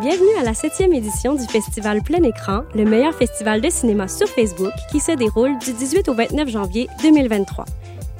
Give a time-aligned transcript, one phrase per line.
[0.00, 4.26] Bienvenue à la septième édition du festival Plein Écran, le meilleur festival de cinéma sur
[4.26, 7.66] Facebook qui se déroule du 18 au 29 janvier 2023.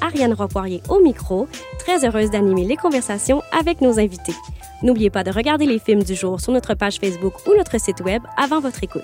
[0.02, 1.48] Ariane Ropoirier au micro,
[1.78, 4.34] très heureuse d'animer les conversations avec nos invités.
[4.82, 8.02] N'oubliez pas de regarder les films du jour sur notre page Facebook ou notre site
[8.02, 9.02] web avant votre écoute.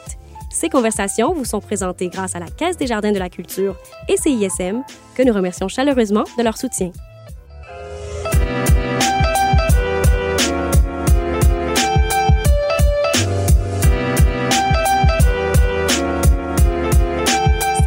[0.51, 3.77] Ces conversations vous sont présentées grâce à la Caisse des Jardins de la Culture
[4.11, 4.83] et CISM,
[5.15, 6.93] que nous remercions chaleureusement de leur soutien.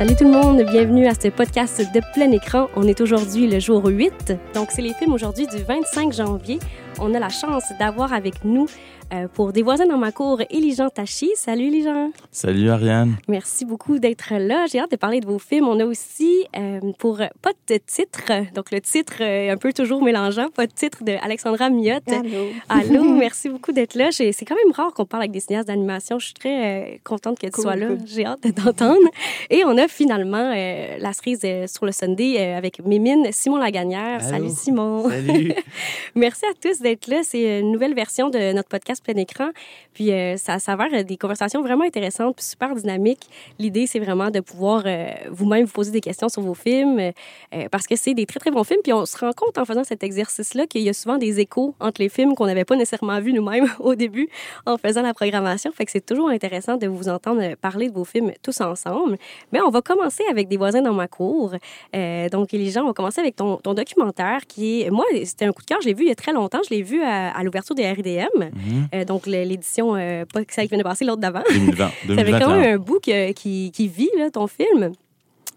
[0.02, 2.70] Salut tout le monde, bienvenue à ce podcast de plein écran.
[2.76, 6.58] On est aujourd'hui le jour 8, donc c'est les films aujourd'hui du 25 janvier.
[6.98, 8.66] On a la chance d'avoir avec nous
[9.14, 11.30] euh, pour Des voisins dans ma cour, Elijan Tachi.
[11.36, 12.12] Salut Elijan.
[12.32, 13.18] Salut Ariane.
[13.28, 14.66] Merci beaucoup d'être là.
[14.72, 15.68] J'ai hâte de parler de vos films.
[15.68, 20.02] On a aussi euh, pour pas de titre, donc le titre est un peu toujours
[20.04, 22.08] mélangeant, pas de titre de Alexandra Miotte.
[22.12, 22.48] Allô.
[22.70, 24.10] Allô, merci beaucoup d'être là.
[24.12, 26.18] C'est quand même rare qu'on parle avec des cinéastes d'animation.
[26.20, 27.88] Je suis très euh, contente que tu Cool, sois là.
[27.88, 27.98] cool.
[28.06, 29.08] J'ai hâte de t'entendre.
[29.50, 33.58] Et on a finalement euh, la cerise euh, sur le Sunday euh, avec Mémine Simon
[33.58, 34.20] Laganière.
[34.22, 34.30] Allô.
[34.30, 35.10] Salut Simon.
[35.10, 35.54] Salut.
[36.16, 37.22] Merci à tous d'être là.
[37.24, 39.50] C'est une nouvelle version de notre podcast plein écran.
[39.94, 43.28] Puis euh, ça s'avère des conversations vraiment intéressantes puis super dynamiques.
[43.60, 47.12] L'idée, c'est vraiment de pouvoir euh, vous-même vous poser des questions sur vos films euh,
[47.54, 48.82] euh, parce que c'est des très, très bons films.
[48.84, 51.76] Puis on se rend compte en faisant cet exercice-là qu'il y a souvent des échos
[51.80, 54.30] entre les films qu'on n'avait pas nécessairement vus nous-mêmes au début
[54.66, 55.72] en faisant la programmation.
[55.72, 59.18] Fait que c'est toujours intéressant de vous entendre parler de vos films tous ensemble.
[59.52, 61.54] Mais on va commencer avec Des voisins dans ma cour.
[61.96, 64.90] Euh, donc, Elijan, on va commencer avec ton, ton documentaire qui est...
[64.90, 65.80] Moi, c'était un coup de cœur.
[65.82, 66.60] Je l'ai vu il y a très longtemps.
[66.68, 67.92] Je l'ai vu à, l'ouverture des.
[67.92, 68.88] Mhm.
[68.94, 71.44] Euh, donc, l'édition, euh, pas celle qui vient de passer, l'autre d'avant.
[71.50, 71.78] 2020.
[71.78, 72.48] Ça fait quand 2021.
[72.58, 74.92] même un bout que- qui, qui vit, là, ton film.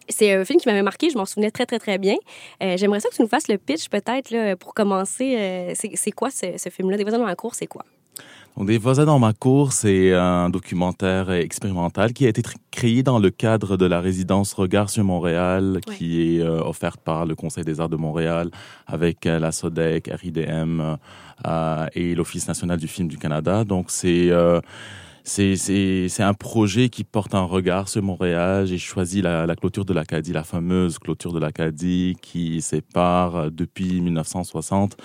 [0.09, 2.17] C'est un film qui m'avait marqué, je m'en souvenais très, très, très bien.
[2.63, 5.35] Euh, J'aimerais ça que tu nous fasses le pitch, peut-être, là, pour commencer.
[5.39, 6.97] Euh, c'est c'est quoi ce, ce film-là?
[6.99, 7.85] Des voisins dans la cour, c'est quoi?
[8.61, 13.31] Des voisins dans ma cour, c'est un documentaire expérimental qui a été créé dans le
[13.31, 15.97] cadre de la résidence Regard sur Montréal, Ouais.
[15.97, 18.51] qui est euh, offerte par le Conseil des arts de Montréal
[18.87, 20.97] avec euh, la SODEC, RIDM
[21.45, 23.65] euh, et l'Office national du film du Canada.
[23.65, 24.61] Donc, c'est euh,
[25.27, 28.67] c'est un projet qui porte un regard sur Montréal.
[28.67, 34.01] J'ai choisi la, la clôture de l'Acadie, la fameuse clôture de l'Acadie qui sépare depuis
[34.03, 34.97] 1960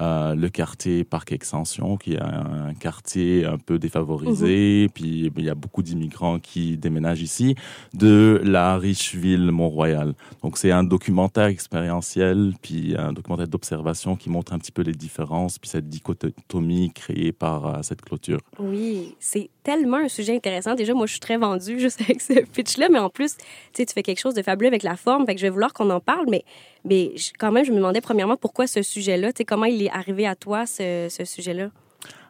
[0.00, 5.50] euh, le quartier Parc Extension, qui est un quartier un peu défavorisé, puis il y
[5.50, 7.54] a beaucoup d'immigrants qui déménagent ici,
[7.94, 10.14] de la riche ville Mont-Royal.
[10.42, 14.92] Donc c'est un documentaire expérientiel, puis un documentaire d'observation qui montre un petit peu les
[14.92, 18.40] différences, puis cette dichotomie créée par euh, cette clôture.
[18.58, 20.74] Oui, c'est tellement un sujet intéressant.
[20.74, 23.44] Déjà, moi, je suis très vendue juste avec ce pitch-là, mais en plus, tu
[23.74, 25.72] sais, tu fais quelque chose de fabuleux avec la forme, fait que je vais vouloir
[25.72, 26.44] qu'on en parle, mais,
[26.84, 29.90] mais quand même, je me demandais premièrement pourquoi ce sujet-là, tu sais, comment il est
[29.90, 31.68] arrivé à toi, ce, ce sujet-là?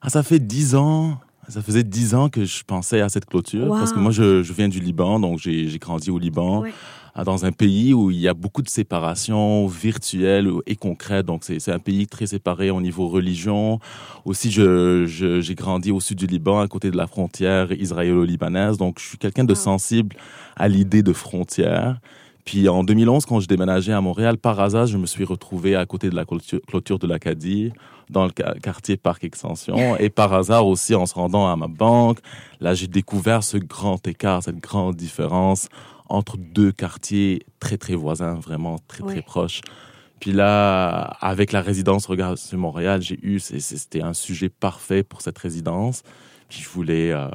[0.03, 1.19] Ah, ça fait dix ans.
[1.49, 3.79] Ça faisait dix ans que je pensais à cette clôture Wow.
[3.79, 6.73] parce que moi je, je viens du Liban donc j'ai j'ai grandi au Liban Ouais.
[7.25, 11.69] dans un pays où il y a beaucoup de séparation virtuelle et concrète donc c'est
[11.73, 13.81] un pays très séparé au niveau religion
[14.25, 18.77] aussi je je- j'ai grandi au sud du Liban à côté de la frontière israélo-libanaise
[18.77, 19.57] donc je suis quelqu'un de Wow.
[19.59, 20.15] sensible
[20.55, 21.99] à l'idée de frontière
[22.44, 25.86] puis en 2011, quand je déménageais à Montréal, par hasard, je me suis retrouvé à
[25.86, 27.72] côté de la clôture, de l'Acadie,
[28.10, 29.97] dans le quartier Parc Extension.
[29.97, 32.19] Et par hasard aussi, en se rendant à ma banque,
[32.60, 35.69] là, j'ai découvert ce grand écart, cette grande différence
[36.08, 39.60] entre deux quartiers très, très voisins, vraiment très, très proches.
[40.20, 45.20] Puis là, avec la résidence Regard sur Montréal, j'ai eu, c'était un sujet parfait pour
[45.20, 46.03] cette résidence.
[46.48, 47.28] Puis je voulais euh,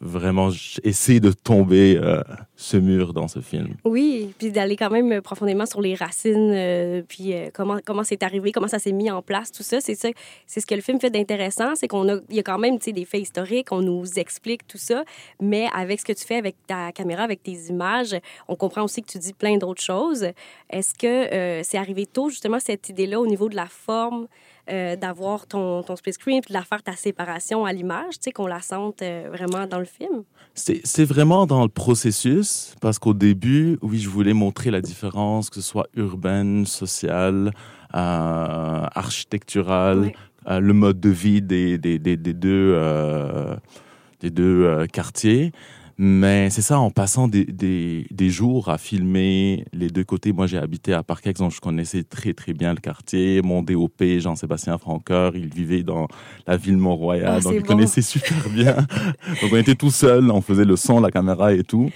[0.00, 0.50] vraiment
[0.84, 2.22] essayer de tomber euh,
[2.56, 3.76] ce mur dans ce film.
[3.84, 8.22] Oui, puis d'aller quand même profondément sur les racines, euh, puis euh, comment comment c'est
[8.22, 10.08] arrivé, comment ça s'est mis en place, tout ça, c'est ça,
[10.46, 12.78] c'est ce que le film fait d'intéressant, c'est qu'on a, il y a quand même,
[12.78, 15.04] des faits historiques, on nous explique tout ça,
[15.40, 18.16] mais avec ce que tu fais avec ta caméra, avec tes images,
[18.48, 20.28] on comprend aussi que tu dis plein d'autres choses.
[20.70, 24.26] Est-ce que euh, c'est arrivé tôt justement cette idée-là au niveau de la forme?
[24.70, 28.24] Euh, d'avoir ton, ton split screen puis de la faire ta séparation à l'image, tu
[28.24, 30.24] sais, qu'on la sente euh, vraiment dans le film?
[30.54, 35.56] C'est vraiment dans le processus, parce qu'au début, oui, je voulais montrer la différence, que
[35.56, 37.52] ce soit urbaine, sociale,
[37.94, 40.12] euh, architecturale,
[40.48, 43.56] euh, le mode de vie des, des, des, des deux, euh,
[44.20, 45.52] des deux euh, quartiers.
[45.98, 50.32] Mais c'est ça, en passant des, des, des jours à filmer les deux côtés.
[50.32, 53.40] Moi, j'ai habité à Parkex, donc je connaissais très, très bien le quartier.
[53.42, 56.06] Mon DOP, Jean-Sébastien Francoeur, il vivait dans
[56.46, 57.66] la ville Mont-Royal, Ah, donc il bon.
[57.66, 58.74] connaissait super bien.
[59.40, 61.88] donc on était tout seul, on faisait le son, la caméra et tout.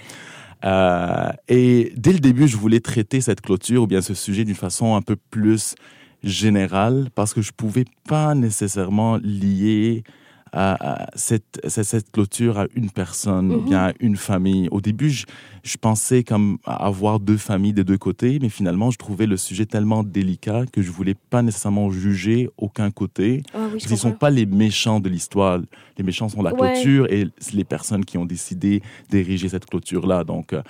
[0.65, 4.55] Euh, et dès le début, je voulais traiter cette clôture ou bien ce sujet d'une
[4.55, 5.75] façon un peu plus
[6.23, 10.03] générale parce que je pouvais pas nécessairement lier
[11.15, 13.65] cette, cette, clôture à une personne ou Mhm.
[13.65, 14.67] bien à une famille.
[14.71, 15.25] Au début, je,
[15.63, 19.65] je pensais comme avoir deux familles des deux côtés, mais finalement, je trouvais le sujet
[19.65, 23.43] tellement délicat que je voulais pas nécessairement juger aucun côté.
[23.53, 25.59] Ah oui, Parce qu'ils sont pas les méchants de l'histoire.
[25.97, 26.73] Les méchants sont la Ouais.
[26.73, 30.23] clôture et les personnes qui ont décidé d'ériger cette clôture-là.
[30.23, 30.61] Donc, euh,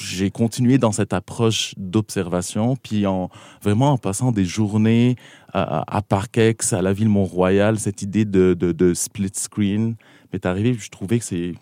[0.00, 3.30] j'ai continué dans cette approche d'observation, puis en
[3.62, 5.16] vraiment en passant des journées
[5.54, 9.96] euh, à Parkex, à la ville Mont-Royal, cette idée de, de, de split screen
[10.32, 10.74] m'est arrivée.
[10.74, 11.54] Je trouvais que c'est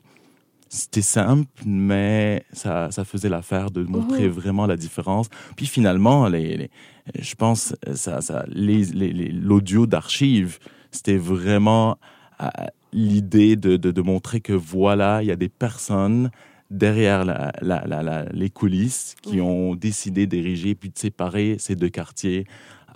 [0.72, 5.28] c'était simple, mais ça, ça faisait l'affaire de montrer vraiment la différence.
[5.56, 6.70] Puis finalement, les, les-
[7.18, 10.60] je pense, ça, ça, les, les- les- l'audio d'archives,
[10.92, 11.98] c'était vraiment
[12.40, 12.46] euh,
[12.92, 16.30] l'idée de, de, de montrer que voilà, il y a des personnes
[16.70, 21.74] derrière la, la- la- la- les coulisses qui ont décidé d'ériger puis de séparer ces
[21.76, 22.46] deux quartiers.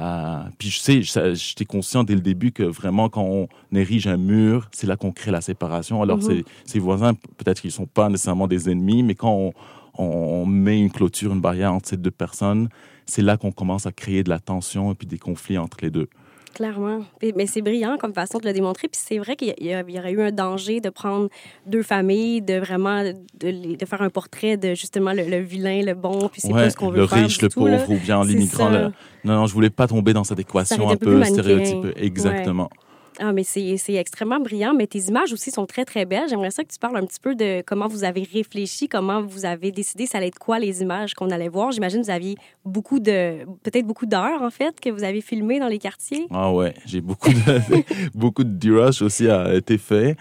[0.00, 1.02] Euh, puis je sais,
[1.34, 5.12] j'étais conscient dès le début que vraiment quand on érige un mur, c'est là qu'on
[5.12, 6.02] crée la séparation.
[6.02, 9.52] Alors ces, ces voisins, peut-être qu'ils sont pas nécessairement des ennemis, mais quand on,
[9.96, 12.68] on met une clôture, une barrière entre ces deux personnes,
[13.06, 15.90] c'est là qu'on commence à créer de la tension et puis des conflits entre les
[15.90, 16.08] deux.
[16.54, 17.00] Clairement.
[17.36, 18.88] Mais c'est brillant comme façon de le démontrer.
[18.88, 21.28] Puis c'est vrai qu'il y, y aurait eu un danger de prendre
[21.66, 25.82] deux familles, de vraiment de, les- de faire un portrait de justement le, le vilain,
[25.82, 27.78] le bon, puis c'est Ouais, pas ce qu'on veut le faire riche, le tout, là.
[27.78, 28.68] pauvre ou bien l'immigrant.
[28.70, 28.92] le-
[29.24, 31.92] Non, non, je voulais pas tomber dans cette équation un peu peu stéréotypée.
[31.96, 32.70] Exactement.
[33.18, 34.74] Ah, mais c'est extrêmement brillant.
[34.74, 36.28] Mais tes images aussi sont très, très belles.
[36.28, 39.44] J'aimerais ça que tu parles un petit peu de comment vous avez réfléchi, comment vous
[39.44, 41.72] avez décidé ça allait être quoi les images qu'on allait voir.
[41.72, 45.60] J'imagine que vous aviez beaucoup de, peut-être beaucoup d'heures, en fait, que vous avez filmées
[45.60, 46.26] dans les quartiers.
[46.30, 47.84] Ah ouais, j'ai beaucoup de
[48.14, 50.16] beaucoup de D-Rush aussi a été fait.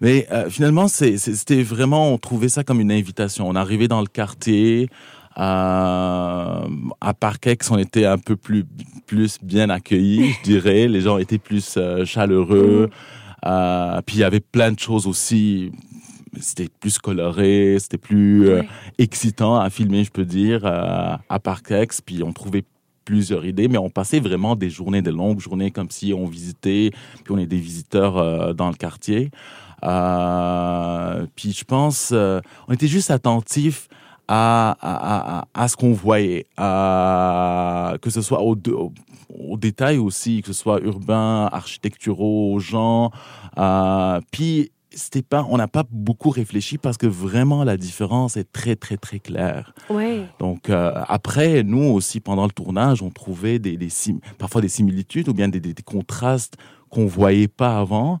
[0.00, 3.48] Mais euh, finalement, c'était vraiment, on trouvait ça comme une invitation.
[3.48, 4.88] On arrivait dans le quartier,
[5.38, 5.40] euh,
[7.00, 8.64] à Parkex, on était un peu plus,
[9.06, 10.88] plus bien accueillis, je dirais.
[10.88, 12.90] Les gens étaient plus euh, chaleureux.
[13.44, 15.70] Euh, puis il y avait plein de choses aussi.
[16.40, 18.68] C'était plus coloré, c'était plus euh, Ouais.
[18.98, 22.00] excitant à filmer, je peux dire, euh, à Parkex.
[22.00, 22.64] Puis on trouvait
[23.04, 26.90] plusieurs idées, mais on passait vraiment des journées, des longues journées, comme si on visitait,
[27.24, 29.30] puis on est des visiteurs dans le quartier.
[29.84, 33.88] Euh, puis je pense, on était juste attentifs
[34.28, 38.92] à, à, à, à ce qu'on voyait, à, que ce soit au, au,
[39.38, 43.10] aux détails aussi, que ce soit urbain, architecturaux, aux gens.
[43.58, 48.50] Euh, puis c'était pas, on n'a pas beaucoup réfléchi parce que vraiment la différence est
[48.50, 49.74] très très très claire.
[49.90, 50.24] Ouais.
[50.38, 54.68] Donc euh, après, nous aussi pendant le tournage, on trouvait des, des sim- parfois des
[54.70, 56.56] similitudes ou bien des, des- des contrastes
[56.88, 58.20] qu'on voyait pas avant.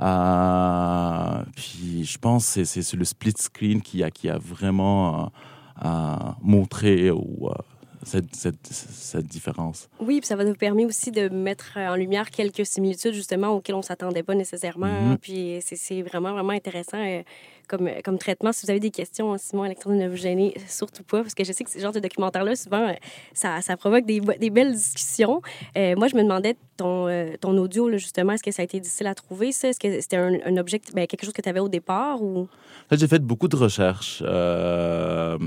[0.00, 5.26] Euh, puis je pense que c'est le split screen qui a qui a vraiment euh,
[5.84, 7.54] euh, montré ou, euh,
[8.02, 9.88] cette, cette, cette différence.
[9.98, 13.74] Oui, puis ça va nous permettre aussi de mettre en lumière quelques similitudes justement auxquelles
[13.74, 15.00] on s'attendait pas nécessairement.
[15.10, 15.18] Mhm.
[15.18, 16.98] Puis c'est- c'est vraiment, vraiment intéressant
[17.66, 18.52] comme, comme traitement.
[18.52, 21.44] Si vous avez des questions, hein, Simon, Alexandre, ne vous gênez surtout pas, parce que
[21.44, 22.92] je sais que ce genre de documentaire-là, souvent, euh,
[23.32, 24.20] ça, ça provoque des,
[24.50, 25.42] belles discussions.
[25.76, 28.64] Euh, moi, je me demandais, ton, euh, ton audio, là, justement, est-ce que ça a
[28.64, 29.68] été difficile à trouver, ça?
[29.68, 32.40] Est-ce que c'était un, un objet, ben, quelque chose que tu avais au départ ou...
[32.40, 34.22] En fait, j'ai fait beaucoup de recherches.
[34.24, 35.38] euh,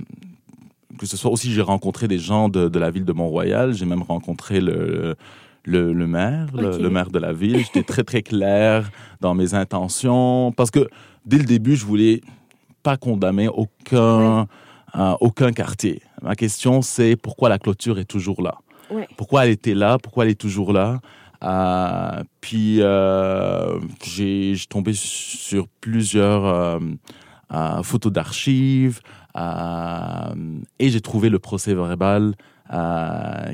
[0.97, 3.73] que ce soit aussi, j'ai rencontré des gens de, de la ville de Mont-Royal.
[3.73, 5.15] J'ai même rencontré le,
[5.63, 7.59] le, le maire, le, le maire de la ville.
[7.59, 10.51] J'étais très, très clair dans mes intentions.
[10.51, 10.89] Parce que
[11.25, 12.21] dès le début, je voulais
[12.83, 14.47] pas condamner aucun,
[14.95, 16.01] euh, aucun quartier.
[16.21, 18.55] Ma question, c'est pourquoi la clôture est toujours là?
[19.17, 20.99] Pourquoi elle était là, pourquoi elle est toujours là?
[21.43, 26.79] Euh, puis euh, j'ai tombé sur plusieurs
[27.83, 29.01] photos d'archives
[29.35, 32.33] et j'ai trouvé le procès verbal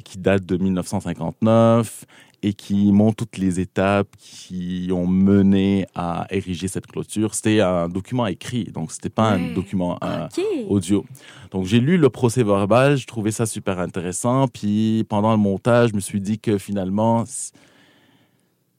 [0.06, 2.06] qui date de 1959
[2.48, 7.34] et qui montre toutes les étapes qui ont mené à ériger cette clôture.
[7.34, 9.50] C'était un document écrit, donc c'était pas Ouais.
[9.50, 10.28] un document euh,
[10.70, 11.04] audio.
[11.50, 14.48] Donc j'ai lu le procès verbal, je trouvais ça super intéressant.
[14.48, 17.24] Puis pendant le montage, je me suis dit que finalement,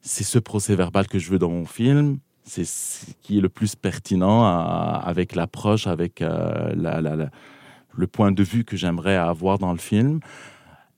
[0.01, 2.19] c'est ce procès verbal que je veux dans mon film.
[2.45, 7.29] C'est ce qui est le plus pertinent à- avec l'approche, avec euh, la- la- la-
[7.97, 10.21] le point de vue que j'aimerais avoir dans le film.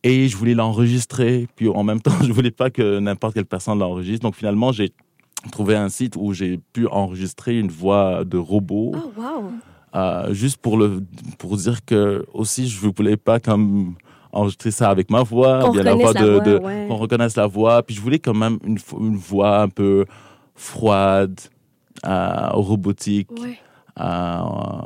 [0.03, 1.47] Et je voulais l'enregistrer.
[1.55, 4.23] Puis en même temps, je voulais pas que n'importe quelle personne l'enregistre.
[4.23, 4.91] Donc finalement, j'ai
[5.51, 8.93] trouvé un site où j'ai pu enregistrer une voix de robot.
[8.95, 9.51] Oh, wow.
[9.95, 11.01] Euh, juste pour le
[11.39, 13.95] pour dire que aussi je ne voulais pas comme
[14.31, 16.85] enregistrer ça avec ma voix Qu'on bien la voix reconnaisse de, la voix, de- ouais.
[16.87, 18.77] qu'on reconnaisse la voix puis je voulais quand même une,
[19.15, 20.05] voix un peu
[20.53, 21.39] froide
[22.05, 23.57] euh, robotique Ouais.
[23.99, 24.39] Euh,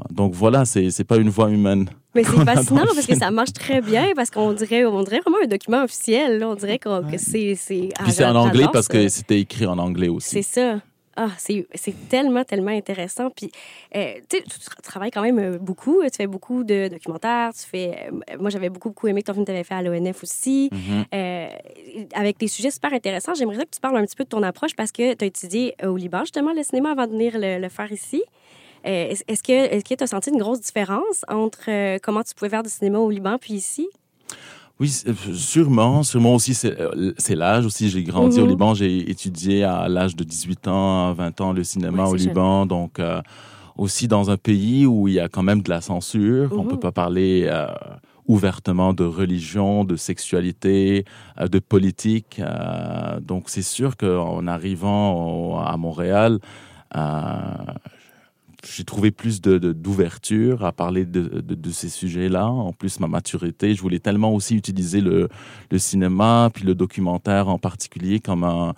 [0.09, 3.53] donc voilà c'est c'est pas une voix humaine Mais c'est fascinant parce que ça marche
[3.53, 6.43] très bien, parce qu'on dirait, on dirait vraiment un document officiel.
[6.43, 7.55] On dirait que c'est.
[7.67, 10.29] Puis c'est en anglais parce que c'était écrit en anglais aussi.
[10.29, 10.79] C'est ça.
[11.15, 11.67] Ah, c'est
[12.09, 13.29] tellement, tellement intéressant.
[13.29, 13.51] Puis,
[13.95, 14.41] euh, tu,
[14.81, 16.01] travailles quand même euh, beaucoup.
[16.03, 17.51] Tu fais beaucoup de documentaires.
[17.53, 18.09] Tu fais...
[18.11, 20.71] Euh, moi, j'avais beaucoup, beaucoup aimé que ton film t'avais fait à l'ONF aussi.
[20.71, 22.15] Mm-hmm.
[22.15, 23.35] avec des sujets super intéressants.
[23.35, 25.75] J'aimerais que tu parles un petit peu de ton approche parce que tu as étudié
[25.83, 28.23] au Liban, justement, le cinéma avant de venir le, faire ici.
[28.83, 32.99] Est-ce que tu as senti une grosse différence entre comment tu pouvais faire du cinéma
[32.99, 33.87] au Liban puis ici?
[34.79, 36.03] Oui, euh, sûrement.
[36.03, 37.89] Sûrement aussi, c'est euh, l'âge aussi.
[37.89, 38.49] J'ai grandi au mhm.
[38.49, 38.73] Liban.
[38.73, 42.65] J'ai étudié à l'âge de 18 ans, 20 ans le cinéma au Liban.
[42.65, 43.21] Donc, euh,
[43.77, 46.49] aussi dans un pays où il y a quand même de la censure.
[46.53, 46.79] On ne peut mhm.
[46.79, 47.49] pas parler
[48.25, 51.05] ouvertement de religion, de sexualité,
[51.39, 52.41] de politique.
[53.21, 56.39] donc, c'est sûr qu'en arrivant à Montréal,
[58.65, 62.47] j'ai trouvé plus d'ouverture de, à parler de, de ces sujets-là.
[62.47, 65.29] En plus, ma maturité, je voulais tellement aussi utiliser le,
[65.69, 68.73] le cinéma, puis le documentaire en particulier, comme un,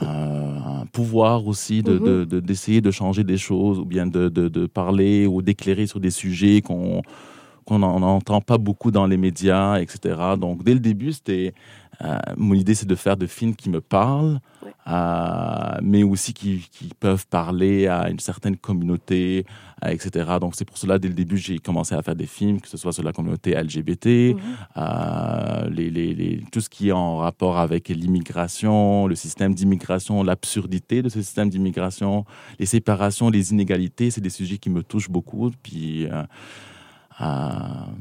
[0.00, 2.40] un pouvoir aussi de, mm-hmm.
[2.40, 7.02] d'essayer de, changer des choses, ou bien de, parler ou d'éclairer sur des sujets qu'on
[7.64, 10.16] qu'on n'entend pas beaucoup dans les médias, etc.
[10.40, 11.52] Donc, dès le début, c'était
[12.04, 14.40] euh, mon idée, c'est de faire des films qui me parlent,
[14.86, 16.62] euh, mais aussi qui,
[17.00, 19.44] peuvent parler à une certaine communauté,
[19.84, 20.36] euh, etc.
[20.40, 22.76] Donc, c'est pour cela, dès le début, j'ai commencé à faire des films, que ce
[22.76, 25.70] soit sur la communauté LGBT, mhm.
[25.70, 31.08] les, les, tout ce qui est en rapport avec l'immigration, le système d'immigration, l'absurdité de
[31.08, 32.24] ce système d'immigration,
[32.58, 35.50] les séparations, les inégalités, c'est des sujets qui me touchent beaucoup.
[35.62, 36.06] Puis,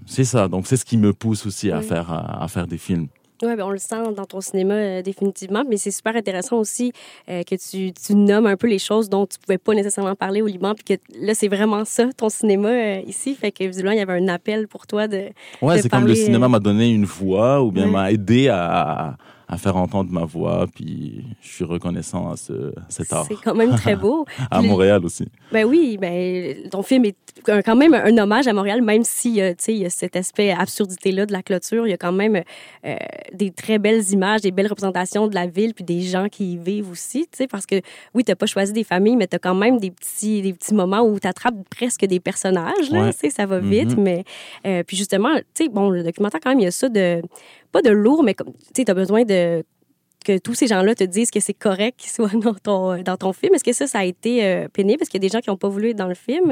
[0.06, 0.48] c'est ça.
[0.48, 3.08] Donc, c'est ce qui me pousse aussi à, faire, à faire des films.
[3.44, 6.92] Oui, ben on le sent dans ton cinéma euh, définitivement, mais c'est super intéressant aussi
[7.30, 10.42] euh, que tu, tu, nommes un peu les choses dont tu pouvais pas nécessairement parler
[10.42, 13.36] au Liban, puis que là, c'est vraiment ça, ton cinéma euh, ici.
[13.36, 15.30] Fait que visiblement, il y avait un appel pour toi de.
[15.62, 19.18] Ouais, c'est comme le cinéma m'a donné une voix ou bien m'a aidé à,
[19.48, 20.66] à faire entendre ma voix.
[20.74, 23.26] Puis je suis reconnaissant à ce, cet art.
[23.28, 24.26] C'est quand même très beau.
[24.52, 25.28] à Montréal aussi.
[25.52, 29.36] Ben oui, ben, ton film est quand même un hommage à Montréal, même si
[29.68, 31.88] il y a cet aspect absurdité-là de la clôture.
[31.88, 32.44] Il y a quand même
[32.86, 32.96] euh,
[33.34, 36.58] des très belles images, des belles représentations de la ville, puis des gens qui y
[36.58, 37.28] vivent aussi.
[37.50, 37.76] Parce que
[38.14, 40.54] oui, tu n'as pas choisi des familles, mais tu as quand même des petits, des
[40.54, 42.90] petits moments où tu attrapes presque des personnages.
[42.92, 43.92] Là, Ça va vite.
[43.92, 44.02] Mm-hmm.
[44.02, 44.24] mais
[44.66, 45.36] euh, Puis justement,
[45.72, 47.22] bon, le documentaire, quand même, il y a ça de
[47.72, 48.36] pas de lourd, mais
[48.74, 49.64] tu as besoin de
[50.26, 53.34] que tous ces gens-là te disent que c'est correct qu'ils soient dans ton, dans ton
[53.34, 53.56] film.
[53.56, 55.02] Est-ce que ça, ça a été euh, pénible?
[55.02, 56.52] Est-ce qu'il y a des gens qui n'ont pas voulu être dans le film?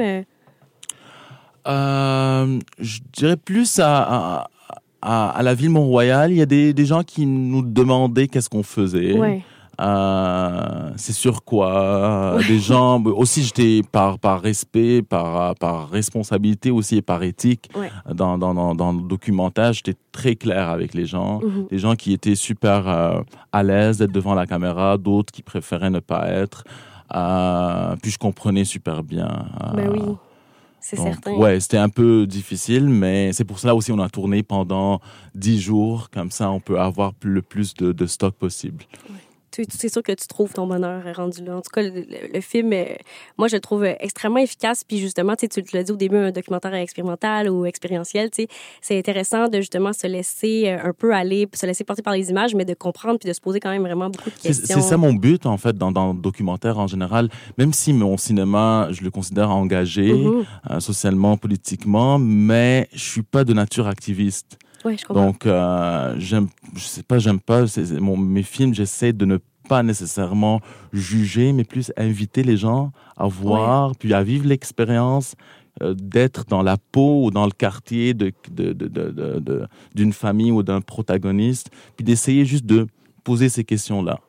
[1.68, 4.48] Euh, je dirais plus à,
[5.02, 6.30] à, à, la ville Mont-Royal.
[6.30, 9.12] Il y a des, des, gens qui nous demandaient qu'est-ce qu'on faisait.
[9.12, 9.42] Ouais.
[9.80, 12.38] Euh, c'est sur quoi?
[12.48, 17.70] Des gens aussi j'étais par par respect par par responsabilité aussi et par éthique.
[18.10, 21.40] Dans, dans, dans, le documentaire j'étais très clair avec les gens.
[21.70, 23.20] Des gens qui étaient super euh,
[23.52, 26.64] à l'aise d'être devant la caméra d'autres qui préféraient ne pas être.
[27.14, 30.16] Euh, puis je comprenais super bien ben oui
[30.80, 31.32] c'est certain.
[31.32, 35.00] Ouais, c'était un peu difficile, mais c'est pour cela aussi on a tourné pendant
[35.34, 36.10] dix jours.
[36.10, 38.84] Comme ça, on peut avoir le plus de, de stock possible
[39.68, 41.56] c'est sûr que tu trouves ton bonheur rendu là.
[41.56, 42.84] En tout cas, le, film, euh,
[43.38, 44.84] moi, je le trouve extrêmement efficace.
[44.84, 48.30] Puis justement, tu l'as dit au début, un documentaire expérimental ou expérientiel,
[48.80, 52.30] c'est intéressant de justement se laisser euh, un peu aller, se laisser porter par les
[52.30, 54.80] images, mais de comprendre puis de se poser quand même vraiment beaucoup de questions.
[54.80, 57.28] C'est ça mon but, en fait, dans, dans, le documentaire en général.
[57.58, 60.44] Même si mon cinéma, je le considère engagé, mm-hmm.
[60.70, 64.58] euh, socialement, politiquement, mais je suis pas de nature activiste.
[65.10, 67.64] Donc, euh, j'aime, je sais pas, j'aime pas
[68.00, 69.38] mon, mes films, j'essaie de ne
[69.68, 70.60] pas nécessairement
[70.92, 75.34] juger, mais plus inviter les gens à voir, puis à vivre l'expérience
[75.82, 80.62] euh, d'être dans la peau ou dans le quartier de, de, de, d'une famille ou
[80.62, 82.86] d'un protagoniste, puis d'essayer juste de
[83.24, 84.20] poser ces questions-là.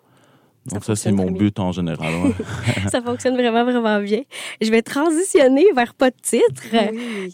[0.72, 2.12] Donc ça, c'est mon but en général.
[2.92, 4.22] ça fonctionne vraiment, vraiment bien.
[4.60, 6.64] Je vais transitionner vers pas de titre.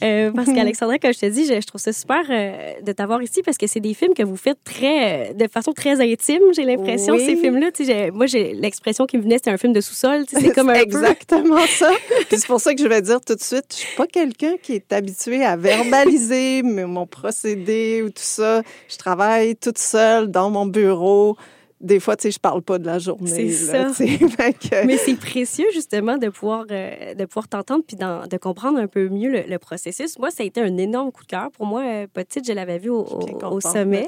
[0.03, 3.41] Euh, parce qu'Alexandra, comme je te dis, je, trouve ça super euh, de t'avoir ici
[3.41, 6.63] parce que c'est des films que vous faites très, euh, de façon très intime, j'ai
[6.63, 7.71] l'impression, ces films-là.
[8.11, 10.25] Moi, j'ai l'expression qui me venait, c'était un film de sous-sol.
[10.27, 11.89] C'est comme un Exactement ça.
[12.29, 14.73] c'est pour ça que je vais dire tout de suite, je suis pas quelqu'un qui
[14.73, 18.61] est habitué à verbaliser mon procédé ou tout ça.
[18.89, 21.35] Je travaille toute seule dans mon bureau
[21.83, 23.29] des fois, tu sais, je parle pas de la journée.
[23.29, 23.89] C'est ça.
[23.97, 28.87] que- Mais c'est précieux, justement, de pouvoir, euh, de pouvoir t'entendre puis de comprendre un
[28.87, 30.17] peu mieux le, le processus.
[30.17, 31.51] Moi, ça a été un énorme coup de cœur.
[31.51, 34.07] Pour moi, euh, petite, je l'avais vu au, au- au sommet.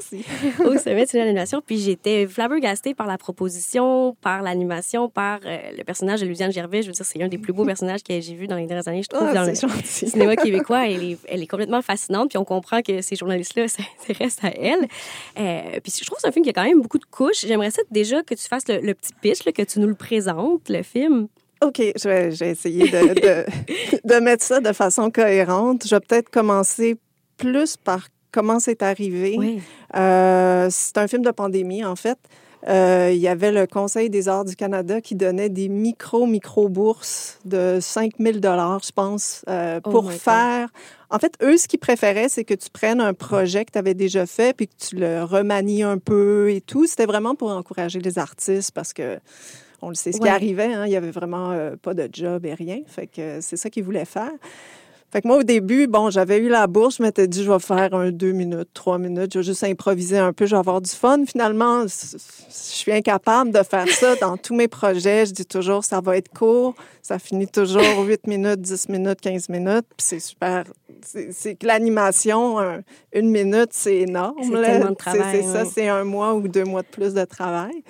[0.65, 1.61] au sommet de l'animation.
[1.65, 6.81] Puis j'étais flabbergastée par la proposition, par l'animation, par euh, le personnage de Luciane Gervais.
[6.81, 8.87] Je veux dire, c'est un des plus beaux personnages que j'ai vu dans les dernières
[8.87, 10.07] années, je trouve, Ah, dans le gentil.
[10.09, 10.87] cinéma québécois.
[10.87, 12.29] Elle est, elle est complètement fascinante.
[12.29, 13.67] Puis on comprend que ces journalistes-là
[14.07, 14.87] s'intéressent à elle.
[15.39, 17.45] Euh, puis je trouve que c'est un film qui a quand même beaucoup de couches.
[17.45, 19.95] J'aimerais ça déjà que tu fasses le, le petit pitch, là, que tu nous le
[19.95, 21.27] présentes, le film.
[21.61, 23.45] OK, je vais, je vais essayer de, de,
[24.03, 25.87] de mettre ça de façon cohérente.
[25.87, 26.97] Je vais peut-être commencer
[27.37, 29.35] plus par comment c'est arrivé.
[29.37, 29.61] Oui.
[29.95, 32.17] Euh, c'est un film de pandémie, en fait.
[32.67, 37.77] Euh, il y avait le Conseil des arts du Canada qui donnait des micro-micro-bourses de
[37.79, 40.69] 5000 dollars, je pense, euh, Oh pour faire...
[41.11, 43.93] En fait, eux, ce qu'ils préféraient, c'est que tu prennes un projet que tu avais
[43.93, 46.87] déjà fait puis que tu le remanies un peu et tout.
[46.87, 49.19] C'était vraiment pour encourager les artistes parce que
[49.81, 50.73] on le sait ce qui arrivait.
[50.73, 52.79] Hein, il y avait vraiment euh, pas de job et rien.
[52.87, 54.31] Fait que c'est ça qu'ils voulaient faire.
[55.15, 57.59] Fait que moi, au début, bon, j'avais eu la bourse, je m'étais dit, je vais
[57.59, 60.81] faire un deux minutes, trois minutes, je vais juste improviser un peu, je vais avoir
[60.81, 61.23] du fun.
[61.25, 62.17] Finalement, je
[62.49, 65.25] suis incapable de faire ça dans tous mes projets.
[65.27, 69.47] Je dis toujours, ça va être court, ça finit toujours 8 minutes, 10 minutes, 15
[69.47, 70.65] minutes, puis c'est super.
[71.31, 72.81] C'est que l'animation, un-
[73.13, 74.35] une minute, c'est énorme.
[74.43, 77.23] C'est tellement de travail, C'est ça, c'est un mois ou deux mois de plus de
[77.23, 77.85] travail.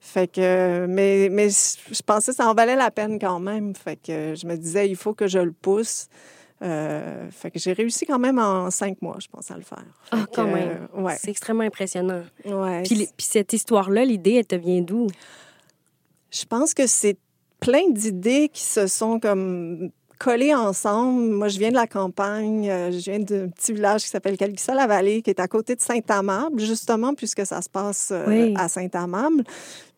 [0.00, 3.74] Fait que, mais, mais je pensais que ça en valait la peine quand même.
[3.74, 6.06] Fait que je me disais, il faut que je le pousse.
[6.62, 9.78] Euh, fait que j'ai réussi quand même en cinq mois, je pense, à le faire.
[9.78, 10.88] Fait Ah, que, quand même.
[10.94, 11.16] euh, ouais.
[11.18, 12.22] C'est extrêmement impressionnant.
[12.44, 12.82] ouais.
[12.82, 15.06] Puis, les- puis cette histoire-là, l'idée, elle te vient d'où?
[16.30, 17.16] Je pense que c'est
[17.60, 19.90] plein d'idées qui se sont comme
[20.20, 21.30] collées ensemble.
[21.32, 22.68] Moi, je viens de la campagne.
[22.70, 26.60] euh, Je viens d'un petit village qui s'appelle Calvissa-la-Vallée, qui est à côté de Saint-Amable,
[26.60, 28.54] justement, puisque ça se passe euh, Oui.
[28.56, 29.42] à Saint-Amable.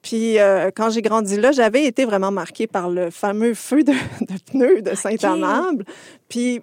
[0.01, 3.93] Puis, euh, quand j'ai grandi là, j'avais été vraiment marquée par le fameux feu de,
[4.21, 5.85] de pneus de Saint-Amable.
[6.29, 6.63] Puis,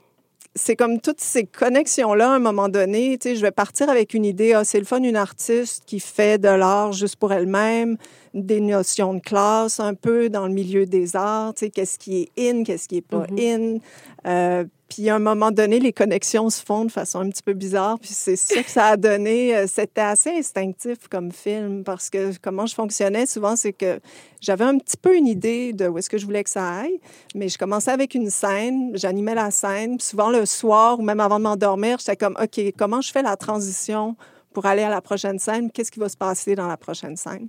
[0.59, 4.13] c'est comme toutes ces connexions-là, à un moment donné, tu sais, je vais partir avec
[4.13, 7.97] une idée, ah, c'est le fun, une artiste qui fait de l'art juste pour elle-même,
[8.33, 12.29] des notions de classe un peu dans le milieu des arts, tu sais, qu'est-ce qui
[12.35, 13.77] est in, qu'est-ce qui est pas in.
[14.27, 17.53] Euh, puis à un moment donné, les connexions se font de façon un petit peu
[17.53, 17.99] bizarre.
[17.99, 19.55] Puis c'est ça que ça a donné.
[19.55, 23.99] Euh, C'était assez instinctif comme film parce que comment je fonctionnais souvent, c'est que
[24.41, 26.99] j'avais un petit peu une idée de où est-ce que je voulais que ça aille.
[27.35, 29.97] Mais je commençais avec une scène, j'animais la scène.
[29.97, 33.21] Puis souvent le soir ou même avant de m'endormir, j'étais comme, OK, comment je fais
[33.21, 34.15] la transition
[34.53, 35.71] pour aller à la prochaine scène?
[35.71, 37.47] Qu'est-ce qui va se passer dans la prochaine scène?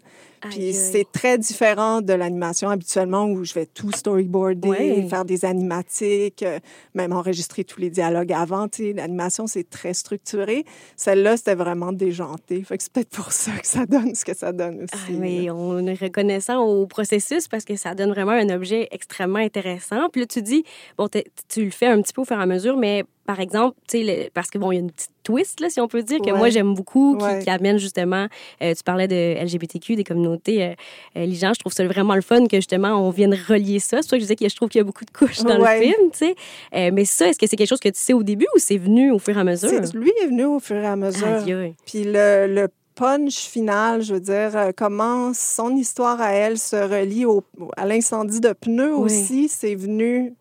[0.50, 5.06] Puis c'est très différent de l'animation habituellement où je vais tout storyboarder, Ouais.
[5.08, 6.58] faire des animatiques, euh,
[6.94, 8.66] même enregistrer tous les dialogues avant.
[8.78, 10.64] L'animation, c'est très structuré.
[10.96, 12.62] Celle-là, c'était vraiment déjanté.
[12.62, 15.12] Fait que c'est peut-être pour ça que ça donne ce que ça donne Ah, aussi.
[15.12, 20.08] mais on est reconnaissant au processus parce que ça donne vraiment un objet extrêmement intéressant.
[20.10, 20.64] Puis là, tu dis,
[20.96, 21.08] bon,
[21.48, 23.98] tu le fais un petit peu au fur et à mesure, mais par exemple, tu
[23.98, 26.02] sais, le- parce que bon, il y a une petite twist, là, si on peut
[26.02, 26.36] dire, que Ouais.
[26.38, 27.38] moi, j'aime beaucoup, qui, Ouais.
[27.44, 28.26] qui amène justement,
[28.60, 29.14] euh, tu parlais de
[29.44, 30.74] LGBTQ, des communautés euh,
[31.14, 33.98] les gens, je trouve ça vraiment le fun que justement, on vienne relier ça.
[33.98, 35.38] C'est pour ça que je disais que je trouve qu'il y a beaucoup de couches
[35.44, 35.78] dans Ouais.
[35.78, 36.34] le film, tu sais.
[36.74, 38.78] Euh, mais ça, est-ce que c'est quelque chose que tu sais au début ou c'est
[38.78, 39.70] venu au fur et à mesure?
[39.94, 41.26] Lui est venu au fur et à mesure.
[41.46, 41.74] Aïe.
[41.86, 46.74] Puis le, le punch final, je veux dire, euh, comment son histoire à elle se
[46.76, 47.44] relie au,
[47.76, 49.04] à l'incendie de pneus Oui.
[49.04, 50.34] aussi, c'est venu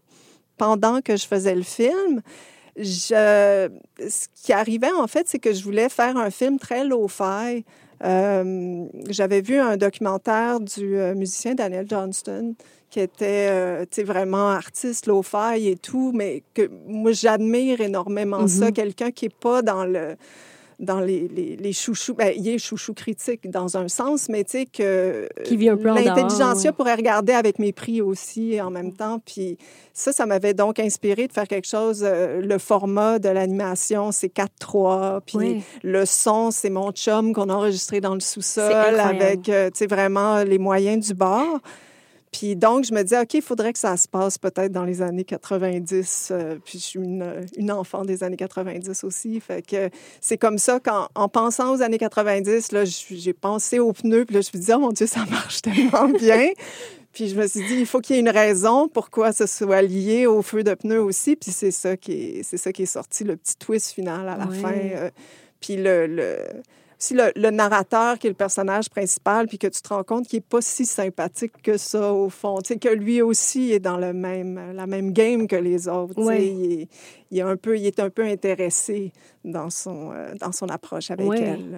[0.58, 2.22] pendant que je faisais le film.
[2.80, 7.66] Je, ce qui arrivait, en fait, c'est que je voulais faire un film très low-fi.
[8.04, 12.56] Euh, J'avais vu un documentaire du euh, musicien Daniel Johnston
[12.90, 18.68] qui était euh, vraiment artiste low-fi et tout, mais que moi, j'admire énormément ça.
[18.68, 18.74] Mhm.
[18.74, 20.16] Quelqu'un qui n'est pas dans le
[20.80, 22.14] dans les, les, les chouchous.
[22.14, 25.78] Ben, il est chouchou critique dans un sens, mais tu sais que Qui vit un
[25.78, 29.20] peu en dehors, l'intelligentsia pourrait regarder avec mépris aussi en même temps.
[29.26, 29.58] Puis
[29.94, 32.02] ça, ça m'avait donc inspiré de faire quelque chose.
[32.04, 35.20] euh, le format de l'animation, c'est 4-3.
[35.26, 35.64] Puis Oui.
[35.84, 39.88] le son, c'est mon chum qu'on a enregistré dans le sous-sol avec, euh, tu sais,
[39.88, 41.60] vraiment les moyens du bord.
[42.32, 45.02] Puis donc, je me disais, OK, il faudrait que ça se passe peut-être dans les
[45.02, 46.30] années 90.
[46.32, 49.40] euh, puis je suis une, une enfant des années 90 aussi.
[49.40, 49.90] Fait que
[50.22, 54.26] c'est comme ça qu'en en pensant aux années 90, là, j'ai pensé aux pneus.
[54.26, 56.50] Puis là, je me disais, oh mon Dieu, ça marche tellement bien.
[57.12, 59.82] Puis je me suis dit, il faut qu'il y ait une raison pourquoi ça soit
[59.82, 61.36] lié au feu de pneus aussi.
[61.36, 64.38] Puis c'est ça qui est, c'est ça qui est sorti, le petit twist final à
[64.38, 64.58] la Ouais.
[64.60, 64.74] fin.
[64.76, 65.10] euh,
[65.60, 66.38] puis le, le,
[67.00, 70.28] aussi le, le narrateur qui est le personnage principal, puis que tu te rends compte
[70.28, 72.60] qu'il n'est pas si sympathique que ça, au fond.
[72.62, 76.14] Tu sais, que lui aussi est dans le même, la même game que les autres.
[76.18, 76.88] Il, est,
[77.32, 79.12] il, est un peu, il est un peu intéressé
[79.46, 81.40] dans son, euh, dans son approche avec Ouais.
[81.42, 81.72] elle.
[81.72, 81.78] là.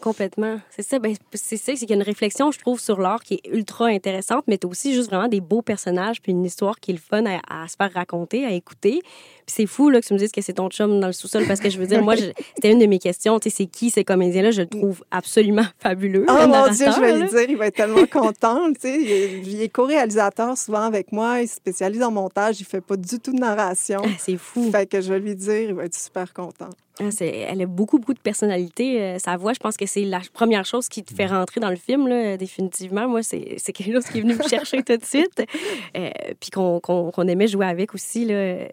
[0.00, 0.58] Complètement.
[0.70, 0.98] C'est ça.
[0.98, 3.48] Ben, c'est ça, c'est qu'il y a une réflexion, je trouve, sur l'art qui est
[3.52, 6.94] ultra intéressante, mais tu aussi juste vraiment des beaux personnages, puis une histoire qui est
[6.94, 9.00] le fun à, à se faire raconter, à écouter.
[9.02, 11.44] Puis c'est fou là, que tu me dises que c'est ton chum dans le sous-sol,
[11.46, 12.14] parce que je veux dire, moi,
[12.54, 13.38] c'était une de mes questions.
[13.38, 14.50] Tu sais, c'est qui ces comédiens-là?
[14.52, 16.24] Je le trouve absolument fabuleux.
[16.28, 17.18] Oh le mon Dieu, je vais là.
[17.18, 18.72] lui dire, il va être tellement content.
[18.72, 19.00] tu sais.
[19.02, 22.80] Il est, il est co-réalisateur souvent avec moi, il se spécialise en montage, il fait
[22.80, 24.00] pas du tout de narration.
[24.04, 24.70] Ah, c'est fou.
[24.70, 26.68] Fait que je vais lui dire, il va être super content.
[27.00, 29.00] Ah, elle a beaucoup, beaucoup de personnalité.
[29.00, 31.70] Euh, sa voix, je pense que c'est la première chose qui te fait rentrer dans
[31.70, 33.08] le film, là, définitivement.
[33.08, 35.42] Moi, c'est c'est quelque chose qui est venu me chercher tout de suite.
[35.96, 38.24] Euh, puis qu'on qu'on- qu'on aimait jouer avec aussi.
[38.24, 38.66] Là.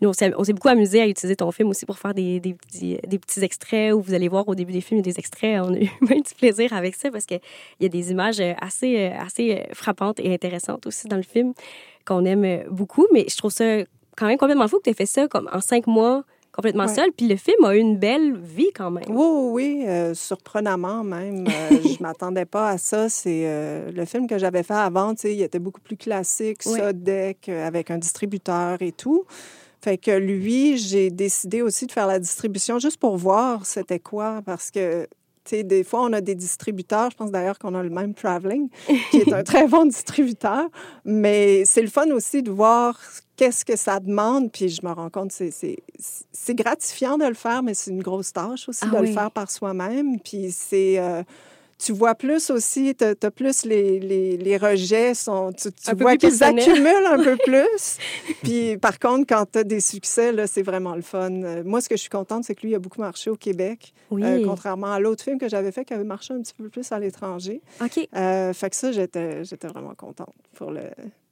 [0.00, 2.98] Nous, on s'est beaucoup amusé à utiliser ton film aussi pour faire des, des petits,
[3.06, 5.18] des petits extraits où vous allez voir au début des films, il y a des
[5.18, 5.60] extraits.
[5.62, 7.40] On a eu bien du plaisir avec ça parce qu'il
[7.80, 11.22] y a des images euh, assez, euh, assez euh, frappantes et intéressantes aussi dans le
[11.22, 11.52] film
[12.04, 13.06] qu'on aime euh, beaucoup.
[13.12, 13.78] Mais je trouve ça
[14.16, 16.94] quand même complètement fou que tu aies fait ça comme en cinq mois complètement Ouais.
[16.94, 17.12] seul.
[17.14, 19.04] Puis le film a eu une belle vie quand même.
[19.10, 21.46] Oui, oui, euh, surprenamment même.
[21.46, 21.50] Euh,
[21.82, 23.10] je m'attendais pas à ça.
[23.10, 26.62] C'est euh, le film que j'avais fait avant, tu sais, il était beaucoup plus classique,
[26.62, 29.24] ça, deck, euh, avec un distributeur et tout.
[29.82, 34.40] Fait que lui, j'ai décidé aussi de faire la distribution juste pour voir c'était quoi,
[34.44, 35.02] parce que,
[35.44, 38.14] tu sais, des fois, on a des distributeurs, je pense d'ailleurs qu'on a le même
[38.14, 38.68] Traveling,
[39.10, 40.68] qui est un très bon distributeur,
[41.04, 42.98] mais c'est le fun aussi de voir
[43.36, 45.50] qu'est-ce que ça demande, puis je me rends compte, c'est-
[46.54, 49.08] gratifiant de le faire, mais c'est une grosse tâche aussi Ah de oui.
[49.08, 50.98] le faire par soi-même, puis c'est...
[50.98, 51.22] euh,
[51.78, 56.30] tu vois plus aussi, tu as, plus les, les, les rejets, sont, tu, vois qu'ils
[56.30, 56.58] personnel.
[56.70, 57.98] accumulent un peu plus.
[58.42, 61.30] Puis par contre, quand tu as des succès, c'est vraiment le fun.
[61.42, 63.92] Euh, Moi, ce que je suis contente, c'est que lui a beaucoup marché au Québec,
[64.10, 64.24] Oui.
[64.24, 66.90] euh, contrairement à l'autre film que j'avais fait qui avait marché un petit peu plus
[66.92, 67.60] à l'étranger.
[67.82, 68.08] OK.
[68.16, 70.80] Euh, fait que ça, j'étais vraiment contente pour le...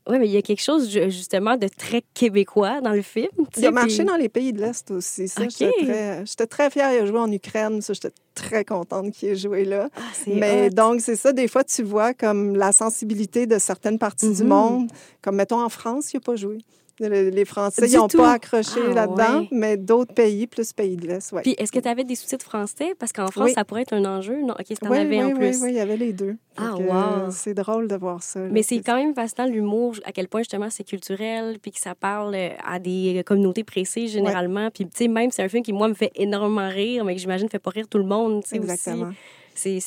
[0.07, 3.29] Oui, mais il y a quelque chose, ju- justement, de très québécois dans le film.
[3.57, 5.29] Il a marché puis- dans les pays de l'Est aussi.
[5.29, 5.49] Ça, OK.
[5.51, 6.93] j'étais très, j'étais très fière.
[6.93, 7.81] Il a joué en Ukraine.
[7.81, 9.89] Ça, j'étais très contente qu'il ait joué là.
[9.97, 10.71] Ah, Mais hot.
[10.75, 14.49] donc, c'est ça, des fois, tu vois comme la sensibilité de certaines parties du Mhm.
[14.49, 14.91] monde.
[15.23, 16.59] Comme, mettons, en France, il n'a pas joué.
[17.01, 19.49] Le- Les Français, n'ont pas accroché Ah, là-dedans, ouais.
[19.51, 21.41] mais d'autres pays, plus pays de l'Est, oui.
[21.43, 22.95] Puis, est-ce que tu avais des sous-titres français?
[22.99, 23.53] Parce qu'en France, Oui.
[23.53, 24.41] ça pourrait être un enjeu.
[24.43, 25.63] Non, OK, en oui, avais oui, en oui, plus.
[25.63, 26.37] oui, il y avait les deux.
[26.57, 26.83] Ah, wow.
[26.93, 28.39] euh, C'est drôle de voir ça.
[28.41, 28.49] là.
[28.51, 31.97] Mais c'est quand même fascinant l'humour, à quel point justement c'est culturel, puis que ça
[31.97, 34.71] parle euh, à des communautés précises généralement.
[34.71, 37.21] Puis tu sais, même c'est un film qui, moi, me fait énormément rire, mais que
[37.21, 38.71] j'imagine ne fait pas rire tout le monde, tu sais, aussi.
[38.71, 39.11] Exactement.
[39.55, 39.79] C'est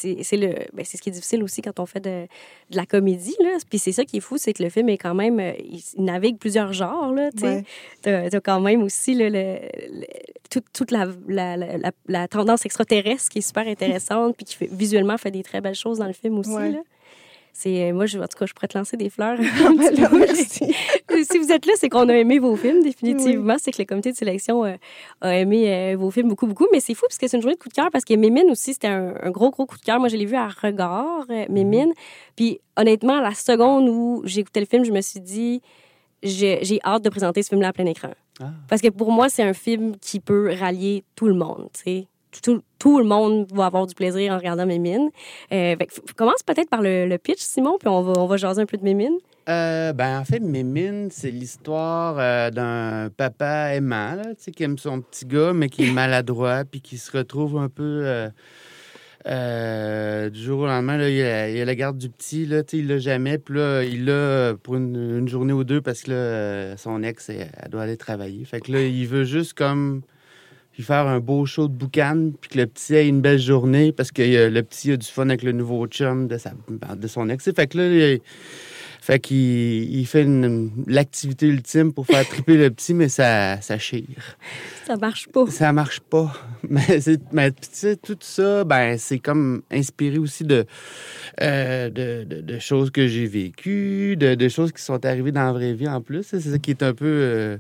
[0.74, 2.28] ben, c'est ce qui est difficile aussi quand on fait de,
[2.72, 3.36] de la comédie.
[3.40, 3.58] Là.
[3.70, 5.40] Puis c'est ça qui est fou, c'est que le film est quand même...
[5.40, 7.14] euh, il, il navigue plusieurs genres.
[7.14, 7.44] Là, tu.
[7.44, 7.64] Ouais.
[8.02, 9.58] T'as t'as quand même aussi là, le,
[9.92, 10.06] le-
[10.50, 14.56] toute, toute la, la, la, la- la tendance extraterrestre qui est super intéressante puis qui
[14.56, 16.50] fait, visuellement fait des très belles choses dans le film aussi.
[16.52, 16.72] Ouais.
[16.72, 16.80] là.
[17.60, 19.36] C'est, moi, je, en tout cas, je pourrais te lancer des fleurs.
[19.78, 20.76] Ben là, merci.
[21.24, 23.56] si vous êtes là, c'est qu'on a aimé vos films, définitivement.
[23.58, 24.76] C'est que le comité de sélection euh,
[25.22, 26.68] a aimé euh, vos films beaucoup, beaucoup.
[26.72, 28.52] Mais c'est fou parce que c'est une journée de coup de cœur parce que Mémine
[28.52, 30.00] aussi, c'était un, un gros, gros coup de cœur.
[30.00, 31.94] Moi, je l'ai vu à regard, euh, Mémine.
[32.36, 35.64] Puis honnêtement, la seconde où j'écoutais le film, je me suis dit,
[36.22, 38.12] j'ai j'ai hâte de présenter ce film-là à plein écran.
[38.40, 38.52] Ah.
[38.70, 42.08] Parce que pour moi, c'est un film qui peut rallier tout le monde, sais.
[42.42, 45.10] Tout, tout le monde va avoir du plaisir en regardant Mémine.
[45.52, 48.28] Euh, fait que f- commence peut-être par le, le pitch, Simon, puis on va, on
[48.28, 49.18] va jaser un peu de Mémine.
[49.50, 54.64] Euh, ben, en fait, Mémine, c'est l'histoire euh, d'un papa aimant, là, tu sais, qui
[54.64, 58.02] aime son petit gars, mais qui est maladroit, puis qui se retrouve un peu.
[58.06, 58.30] euh,
[59.26, 62.64] euh, du jour au lendemain, là, il, a, il a la garde du petit, là,
[62.64, 65.82] tu sais, il l'a jamais, puis là, il l'a pour une, une journée ou deux
[65.82, 68.46] parce que là, euh, son ex, elle, elle doit aller travailler.
[68.46, 70.02] Fait que là, il veut juste comme
[70.78, 73.92] lui faire un beau show de boucan, puis que le petit ait une belle journée
[73.92, 76.54] parce que euh, le petit a du fun avec le nouveau chum de, sa,
[76.96, 77.52] de son ex.
[77.52, 78.22] Fait que là, il-
[79.08, 79.38] fait qu'il
[80.00, 80.28] il fait
[80.86, 84.36] l'activité ultime pour faire triper le petit, mais ça, ça chire.
[84.86, 85.46] Ça marche pas.
[85.50, 86.34] Ça marche pas.
[86.70, 87.00] Mais,
[87.32, 90.66] mais tu sais, tout ça, ben, c'est comme inspiré aussi de,
[91.42, 95.46] euh, de, de- de choses que j'ai vécues, de, de choses qui sont arrivées dans
[95.46, 96.24] la vraie vie en plus.
[96.24, 97.06] C'est ça qui est un peu.
[97.06, 97.58] euh,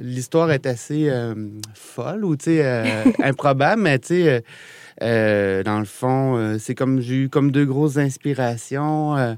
[0.00, 1.34] L'histoire est assez euh,
[1.74, 2.34] folle ou
[3.22, 4.44] improbable, mais tu sais.
[5.00, 9.16] Euh, dans le fond, euh, c'est comme j'ai eu comme deux grosses inspirations.
[9.16, 9.34] Euh,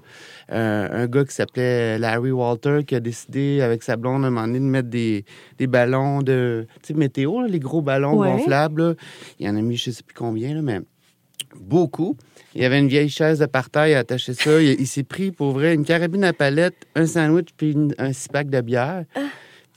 [0.50, 4.46] un gars qui s'appelait Larry Walter qui a décidé avec sa blonde à un moment
[4.46, 5.24] donné de mettre des,
[5.58, 8.28] des ballons de tu sais, météo, là, les gros ballons Ouais.
[8.30, 8.82] gonflables.
[8.88, 8.94] là.
[9.38, 10.80] Il en a mis je sais plus combien, là, mais
[11.60, 12.16] beaucoup.
[12.54, 14.60] Il y avait une vieille chaise de parterre, il a attaché ça.
[14.60, 18.12] Il, il s'est pris pour vrai une carabine à palette, un sandwich puis une- un
[18.12, 19.04] six pack de bière.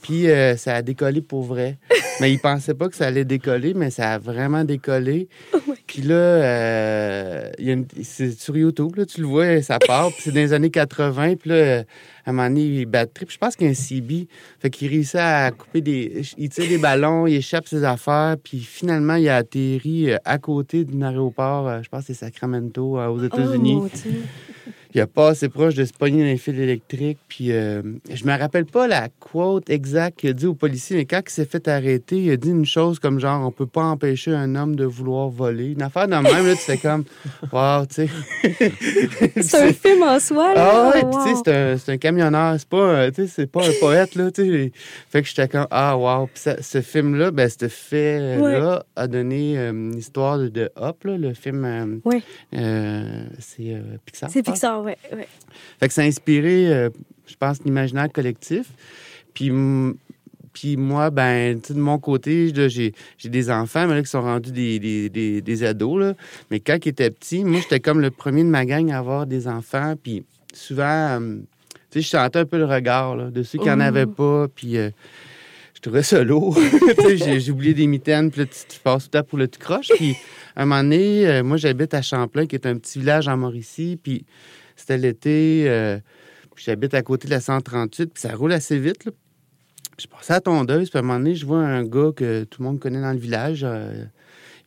[0.01, 1.77] Puis euh, ça a décollé pour vrai.
[2.21, 5.27] mais il pensait pas que ça allait décoller, mais ça a vraiment décollé.
[5.88, 10.12] puis là, euh, une- c'est sur YouTube, là, tu le vois, ça part.
[10.12, 11.36] Puis c'est dans les années 80.
[11.36, 11.79] Puis là,
[12.25, 13.31] à un moment donné, il bat trip.
[13.31, 14.27] Je pense qu'il y a un CB.
[14.60, 16.21] Fait qu'il réussit à couper des...
[16.38, 18.36] Il tire des ballons, il échappe ses affaires.
[18.43, 22.97] Puis finalement, il a atterri euh, à côté d'un aéroport, je pense que c'est Sacramento,
[22.99, 23.77] aux États-Unis.
[23.81, 23.89] Oh,
[24.97, 27.19] Il a pas assez proche de se pogner dans les fils électriques.
[27.27, 27.81] Puis euh,
[28.12, 31.29] je me rappelle pas la quote exacte qu'il a dit au policier, mais quand il
[31.31, 34.55] s'est fait arrêter, il a dit une chose comme genre on peut pas empêcher un
[34.55, 35.73] homme de vouloir voler.
[35.73, 37.03] Une affaire de même, là, tu fais comme
[37.53, 38.10] Wow, tu sais.
[39.41, 40.67] C'est un film en soi, là.
[40.67, 41.77] Ah ouais, Oh, puis tu sais, wow.
[41.77, 44.71] c'est un, un camionneur, c'est pas, sais, c'est pas un poète, là, tu sais.
[45.10, 46.25] Fait que j'étais comme, ah, wow.
[46.27, 51.03] Puis ça- ce film-là, ben, ce fait-là a donné euh, une histoire de, de Hop,
[51.03, 52.21] là, le film, euh, Ouais.
[52.55, 54.29] euh, c'est euh, Pixar.
[54.31, 54.43] C'est.
[54.43, 54.97] Pixar, ouais.
[55.17, 55.28] ouais.
[55.80, 56.89] Fait que ça a inspiré, euh,
[57.28, 58.67] je pense, l'imaginaire collectif.
[59.34, 59.52] Puis,
[60.54, 62.93] puis moi, ben, de mon côté, j'ai
[63.26, 66.13] des enfants, mais là, qui sont rendus des, des, des, des ados, là.
[66.50, 69.28] Mais quand ils étaient petits, moi, j'étais comme le premier de ma gang à avoir
[69.28, 69.93] des enfants.
[70.02, 70.23] Puis
[70.54, 70.84] souvent,
[71.21, 71.36] euh,
[71.91, 73.84] tu sais, je sentais un peu le regard, là, de ceux qui n'en Oh.
[73.84, 74.47] avaient pas.
[74.54, 74.89] Puis euh,
[75.76, 76.58] je trouvais ça lourd.
[77.15, 79.47] J'ai- j'ai oublié des mitaines, puis là, tu, tu passes tout le temps pour le
[79.47, 79.89] tout croche.
[79.95, 80.15] Puis
[80.56, 83.38] à un moment donné, euh, moi, j'habite à Champlain, qui est un petit village en
[83.38, 84.00] Mauricie.
[84.02, 84.26] Puis
[84.77, 85.65] c'était l'été.
[85.67, 85.99] euh,
[86.55, 89.05] J'habite à côté de la 138, puis ça roule assez vite.
[89.05, 89.11] Là.
[89.99, 92.63] Je passais à tondeuse, puis à un moment donné, je vois un gars que tout
[92.63, 93.61] le monde connaît dans le village.
[93.63, 94.05] euh,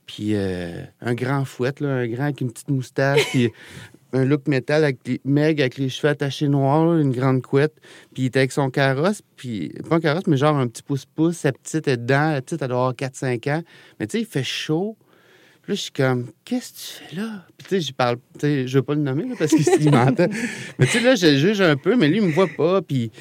[0.06, 3.50] puis euh, un grand fouette, là, un grand avec une petite moustache, puis
[4.12, 7.74] un look métal avec les meg avec les cheveux attachés noirs, une grande couette.
[8.14, 11.38] Puis il était avec son carrosse, puis pas un carrosse, mais genre un petit pouce-pouce.
[11.38, 13.62] Sa petite est dedans, la petite, elle doit avoir 4-5 ans.
[13.98, 14.96] Mais tu sais, il fait chaud.
[15.70, 17.44] Là, je suis comme, qu'est-ce que tu fais là?
[17.56, 19.90] Puis tu sais, j'y parle, tu sais, je veux pas le nommer, là, parce qu'il
[19.92, 20.26] m'entend.
[20.80, 22.82] Mais tu sais, là, je juge un peu, mais lui, il me voit pas.
[22.82, 23.12] Puis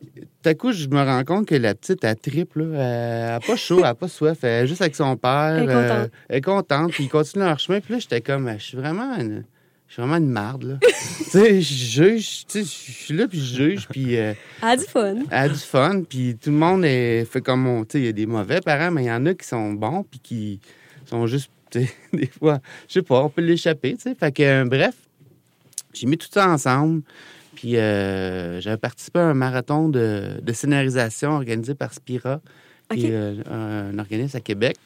[0.00, 2.78] tout à coup, je me rends compte que la petite, elle triple, là.
[2.78, 4.38] Elle n'a pas chaud, elle n'a pas soif.
[4.42, 5.56] Elle est juste avec son père.
[5.58, 6.12] Elle est euh, contente.
[6.28, 6.92] elle est contente.
[6.92, 7.80] Puis ils continuent leur chemin.
[7.80, 9.44] Puis là, j'étais comme, je suis vraiment une...
[9.88, 10.78] Je suis vraiment une marde, là.
[11.18, 14.76] tu sais, je juge, tu sais, je suis là, puis je juge, puis euh, Ah,
[14.76, 15.16] du fun.
[15.30, 17.84] elle a du fun, puis tout le monde est fait comme on.
[17.84, 19.72] Tu sais, il y a des mauvais parents, mais il y en a qui sont
[19.72, 20.60] bons, puis qui
[21.06, 21.50] sont juste,
[22.12, 24.14] des fois, je sais pas, on peut l'échapper, tu sais.
[24.14, 24.94] Fait que, euh, bref,
[25.92, 27.02] j'ai mis tout ça ensemble,
[27.54, 32.40] puis euh, j'avais participé à un marathon de, de scénarisation organisé par Spira,
[32.92, 33.42] qui est euh,
[33.92, 34.76] un, organisme à Québec.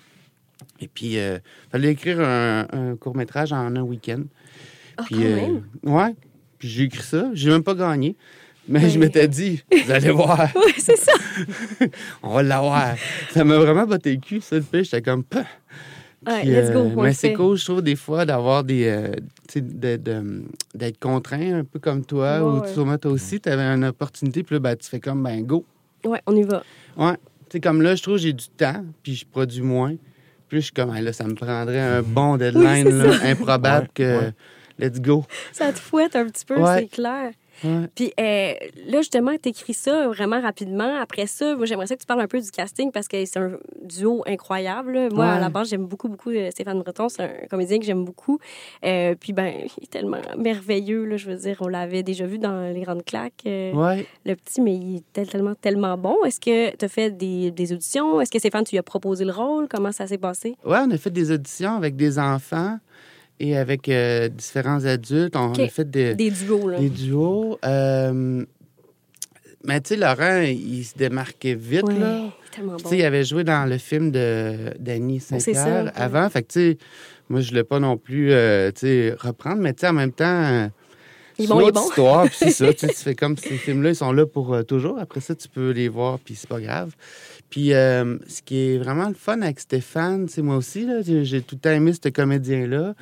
[0.81, 1.41] Et puis, il
[1.71, 4.23] fallait écrire un, un court-métrage en un week-end.
[4.97, 5.63] Ah, Puis, quand même?
[5.85, 6.15] ouais.
[6.59, 7.31] Puis j'ai écrit ça.
[7.35, 8.15] J'ai même pas gagné.
[8.69, 8.91] Mais Ouais.
[8.91, 11.13] je m'étais dit, vous allez voir, Oui, c'est ça.
[12.23, 12.95] on va l'avoir.
[13.33, 14.85] ça m'a vraiment botté le cul, ça, le fait.
[14.85, 15.45] J'étais comme, Pah!
[16.27, 16.79] Ouais, let's go.
[16.81, 18.85] euh, mais c'est cool, je trouve, des fois, d'avoir des.
[18.87, 19.15] euh,
[19.57, 20.43] de- de-
[20.75, 22.73] d'être contraint, un peu comme toi, Ouais, ou ouais.
[22.73, 25.65] sûrement toi aussi, tu avais une opportunité, puis là, ben, tu fais comme, ben, go.
[26.05, 26.63] Ouais, on y va.
[26.97, 27.15] Ouais.
[27.49, 29.95] Tu sais, comme là, je trouve j'ai du temps, puis je produis moins.
[30.49, 33.91] Puis je suis comme, Ah, là, ça me prendrait un bon deadline, là, improbable Ouais,
[33.95, 34.19] que.
[34.21, 34.33] ouais.
[34.79, 35.25] Let's go.
[35.53, 36.81] Ça te fouette un petit peu, Ouais.
[36.81, 37.33] c'est clair.
[37.65, 37.89] Ouais.
[37.95, 38.53] Puis euh,
[38.89, 40.99] là, justement, tu écris ça vraiment rapidement.
[41.01, 43.39] Après ça, moi, j'aimerais ça que tu parles un peu du casting parce que c'est
[43.39, 44.93] un duo incroyable.
[44.93, 45.09] là.
[45.13, 45.41] Moi, à Ouais.
[45.41, 47.09] la base, j'aime beaucoup, beaucoup euh, Stéphane Breton.
[47.09, 48.39] C'est un comédien que j'aime beaucoup.
[48.85, 51.05] Euh, puis, ben, il est tellement merveilleux.
[51.05, 54.07] Là, je veux dire, on l'avait déjà vu dans Les Grandes Claques, euh, Ouais.
[54.25, 56.17] le petit, mais il est tellement, tellement bon.
[56.25, 58.21] Est-ce que tu as fait des, des auditions?
[58.21, 59.69] Est-ce que Stéphane, tu lui as proposé le rôle?
[59.69, 60.57] Comment ça s'est passé?
[60.65, 62.79] Ouais, on a fait des auditions avec des enfants
[63.43, 65.35] et avec euh, différents adultes.
[65.35, 66.79] On a fait des, Des duos, là.
[66.79, 67.59] des duos.
[67.65, 68.45] Euh,
[69.65, 72.31] mais tu sais, Laurent, il se démarquait vite, là.
[72.57, 73.05] il bon.
[73.05, 75.91] avait joué dans le film de Danny C'est Saint-Pierre ça, ouais.
[75.97, 76.29] avant.
[76.31, 76.79] Fait que, tu sais,
[77.29, 78.71] moi, je ne voulais pas non plus, euh,
[79.19, 79.61] reprendre.
[79.61, 80.71] Mais, tu sais, en même temps,
[81.37, 81.89] c'est bon, une il est autre bon.
[81.89, 82.25] histoire.
[82.27, 85.01] Puis c'est ça, tu fais comme ces films-là, ils sont là pour euh, toujours.
[85.01, 86.95] Après ça, tu peux les voir, puis c'est pas grave.
[87.51, 90.87] Puis euh, ce qui est vraiment le fun avec Stéphane, c'est moi aussi,
[91.25, 92.95] j'ai tout le temps aimé ce comédien-là.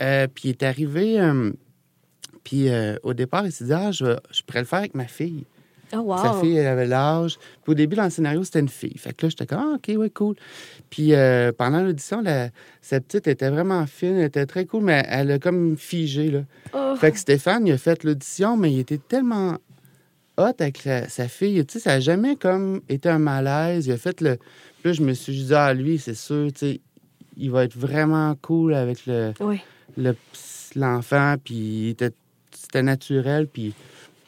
[0.00, 1.20] Euh, puis il est arrivé...
[1.20, 1.52] euh,
[2.44, 5.06] puis euh, au départ, il s'est dit, ah, je, je pourrais le faire avec ma
[5.08, 5.44] fille.
[5.92, 6.18] Oh, wow.
[6.18, 7.38] Sa fille, elle avait l'âge.
[7.62, 8.96] Puis au début, dans le scénario, c'était une fille.
[8.98, 10.34] Fait que là, j'étais comme, ah, OK, ouais, cool.
[10.90, 12.50] Puis euh, pendant l'audition, la-
[12.82, 16.40] sa petite était vraiment fine, elle était très cool, mais elle a comme figé, là.
[16.72, 16.94] Oh.
[16.96, 19.58] Fait que Stéphane, il a fait l'audition, mais il était tellement
[20.36, 21.64] hot avec la- sa fille.
[21.66, 23.86] Tu sais, ça n'a jamais comme été un malaise.
[23.86, 24.36] Il a fait le.
[24.36, 26.80] Puis là, je me suis dit, ah, lui, c'est sûr, tu sais,
[27.36, 29.32] il va être vraiment cool avec le
[30.76, 31.96] l'enfant, puis
[32.52, 33.74] c'était naturel, puis,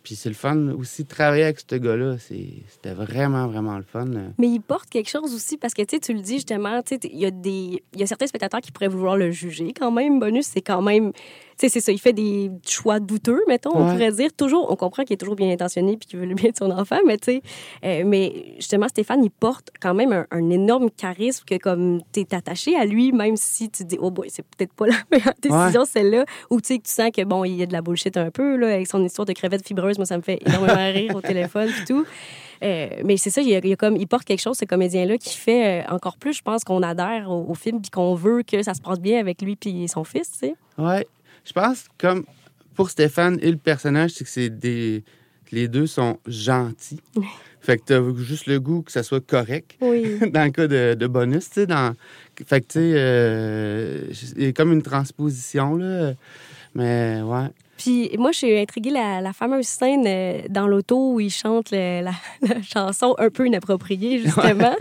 [0.03, 2.16] puis c'est le fun aussi de travailler avec ce gars-là.
[2.18, 4.07] C'était vraiment, vraiment le fun.
[4.38, 7.18] Mais il porte quelque chose aussi parce que tu le dis justement, tu sais, il
[7.18, 10.18] y a des, il y a certains spectateurs qui pourraient vouloir le juger quand même.
[10.18, 11.12] Bonus, c'est quand même
[11.59, 14.31] sais, c'est ça, il fait des choix douteux, mettons, on pourrait dire.
[14.37, 16.71] Toujours, on comprend qu'il est toujours bien intentionné puis qu'il veut le bien de son
[16.71, 17.42] enfant, mais tu sais,
[17.85, 22.21] euh, mais justement, Stéphane, il porte quand même un, un énorme charisme que comme tu
[22.21, 25.35] es attaché à lui, même si tu dis, oh boy, c'est peut-être pas la meilleure
[25.40, 27.83] décision, celle-là, ou tu sais, que tu sens que bon, il y a de la
[27.83, 30.75] bullshit un peu, là, avec son histoire de crevettes fibreuses, moi, ça me fait énormément
[30.92, 32.05] rire au téléphone et tout.
[32.62, 34.59] Euh, mais c'est ça, il, y a, il y a comme, il porte quelque chose,
[34.59, 37.90] ce comédien-là, qui fait euh, encore plus, je pense, qu'on adhère au, au film puis
[37.90, 40.55] qu'on veut que ça se passe bien avec lui puis son fils, tu sais.
[40.77, 41.07] Ouais.
[41.49, 42.27] Je pense comme
[42.75, 45.03] pour Stéphane et le personnage, c'est que c'est des.
[45.51, 47.01] Les deux sont gentils.
[47.61, 49.77] Fait que t'as juste le goût que ça soit correct.
[49.81, 50.19] Oui.
[50.33, 51.95] dans le cas de, de bonus, tu sais, dans...
[52.47, 56.13] Fait que, tu sais, euh, il y a comme une transposition, là.
[56.79, 57.49] Mais, ouais.
[57.77, 61.71] Puis moi, je suis intriguée la, la fameuse scène euh, dans l'auto où il chante
[61.71, 62.11] le- la,
[62.43, 64.75] la chanson un peu inappropriée, justement.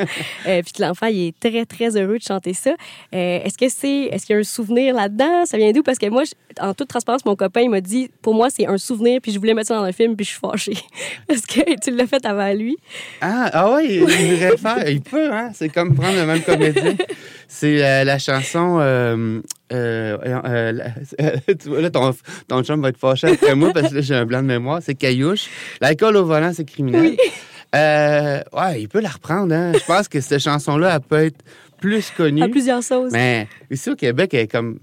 [0.48, 2.72] Euh, puis que l'enfant, il est très, très heureux de chanter ça.
[3.14, 5.46] Euh, est-ce que c'est, est-ce qu'il y a un souvenir là-dedans?
[5.46, 5.84] Ça vient d'où?
[5.84, 8.66] Parce que moi, je- en toute transparence, mon copain, il m'a dit, pour moi, c'est
[8.66, 10.78] un souvenir, puis je voulais mettre ça dans un film, puis je suis fâchée.
[11.30, 12.78] Est-ce que tu l'as fait avant lui?
[13.22, 14.00] Ah, ah ouais, il, il
[14.32, 14.90] voudrait le faire.
[14.90, 15.52] Il peut, hein?
[15.54, 16.96] C'est comme prendre le même comédien.
[17.48, 18.80] C'est la chanson...
[19.74, 20.80] Euh, euh,
[21.22, 22.16] euh, vois, là, ton,
[22.48, 24.80] ton chum va être fâché après moi parce que là, j'ai un blanc de mémoire.
[24.82, 25.48] C'est Caillouche.
[25.82, 27.02] L'alcool au volant, c'est criminel.
[27.02, 27.18] Oui.
[27.76, 29.74] Euh, ouais, il peut la reprendre, hein?
[29.74, 31.44] Je pense que cette chanson-là, elle peut être
[31.80, 32.42] plus connue.
[32.42, 33.12] À plusieurs sauces.
[33.12, 34.80] Mais ici au Québec, elle est comme.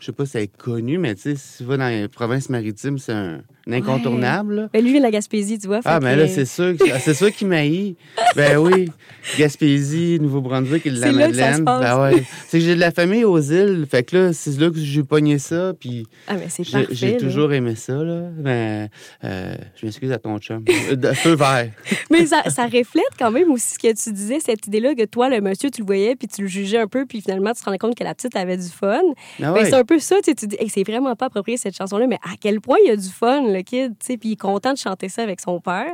[0.00, 2.08] Je sais pas si elle est connue, mais tu sais, si tu vas dans les
[2.08, 3.40] provinces maritimes, c'est un
[3.74, 4.54] incontournable.
[4.54, 4.68] là.
[4.72, 5.80] Ben, lui, il la Gaspésie, tu vois.
[5.84, 7.96] Ah, mais que- là, c'est sûr, c'est sûr qu'il m'haït.
[8.36, 8.90] Ben oui.
[9.38, 11.64] Gaspésie, Nouveau-Brunswick et de la là Madeleine.
[11.64, 12.22] Ben ouais.
[12.48, 13.86] C'est que j'ai de la famille aux îles.
[13.90, 15.72] Fait que là, c'est là que j'ai pogné ça.
[15.78, 17.18] Puis Ah, mais c'est j'ai j'ai là.
[17.18, 18.22] toujours aimé ça, là.
[18.36, 18.88] Mais
[19.24, 20.64] euh, je m'excuse à ton chum.
[20.68, 21.70] Euh, Feu vert.
[22.10, 25.28] Mais ça, ça reflète quand même aussi ce que tu disais, cette idée-là que toi,
[25.28, 27.64] le monsieur, tu le voyais, puis tu le jugeais un peu, puis finalement, tu te
[27.64, 29.00] rendais compte que la petite avait du fun.
[29.08, 29.64] Ah Ben, ouais.
[29.66, 32.06] c'est un peu ça, tu sais, tu dis, Hey, c'est vraiment pas approprié cette chanson-là,
[32.06, 34.32] mais à quel point il y a du fun, le kid, tu sais, puis il
[34.32, 35.92] est content de chanter ça avec son père.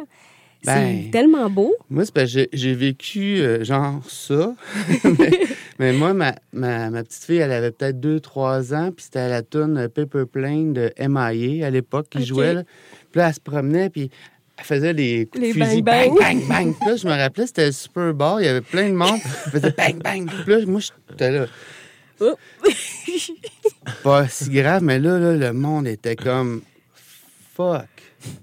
[0.64, 1.74] Ben, c'est tellement beau.
[1.90, 4.55] Moi, c'est parce que j'ai- vécu euh, genre ça.
[5.18, 5.31] mais,
[5.79, 9.29] mais moi, ma, ma, ma petite fille, elle avait peut-être 2-3 ans, puis c'était à
[9.29, 11.66] la tune Paper Plane de M.I.A.
[11.66, 12.55] à l'époque qui jouait.
[12.55, 12.62] Là.
[13.12, 14.11] Puis là, elle se promenait, puis
[14.57, 15.83] elle faisait des coups Les de fusil.
[15.83, 16.38] bang, Bang, bang.
[16.38, 16.74] bang, bang.
[16.81, 19.20] Puis là, je me rappelais, c'était le Super Bowl, il y avait plein de monde.
[19.44, 20.31] Elle faisait bang, bang.
[20.46, 21.46] Puis là, moi, j'étais là.
[22.20, 22.38] Oh.
[24.03, 26.62] Pas si grave, mais là, là, le monde était comme
[27.55, 27.87] fuck?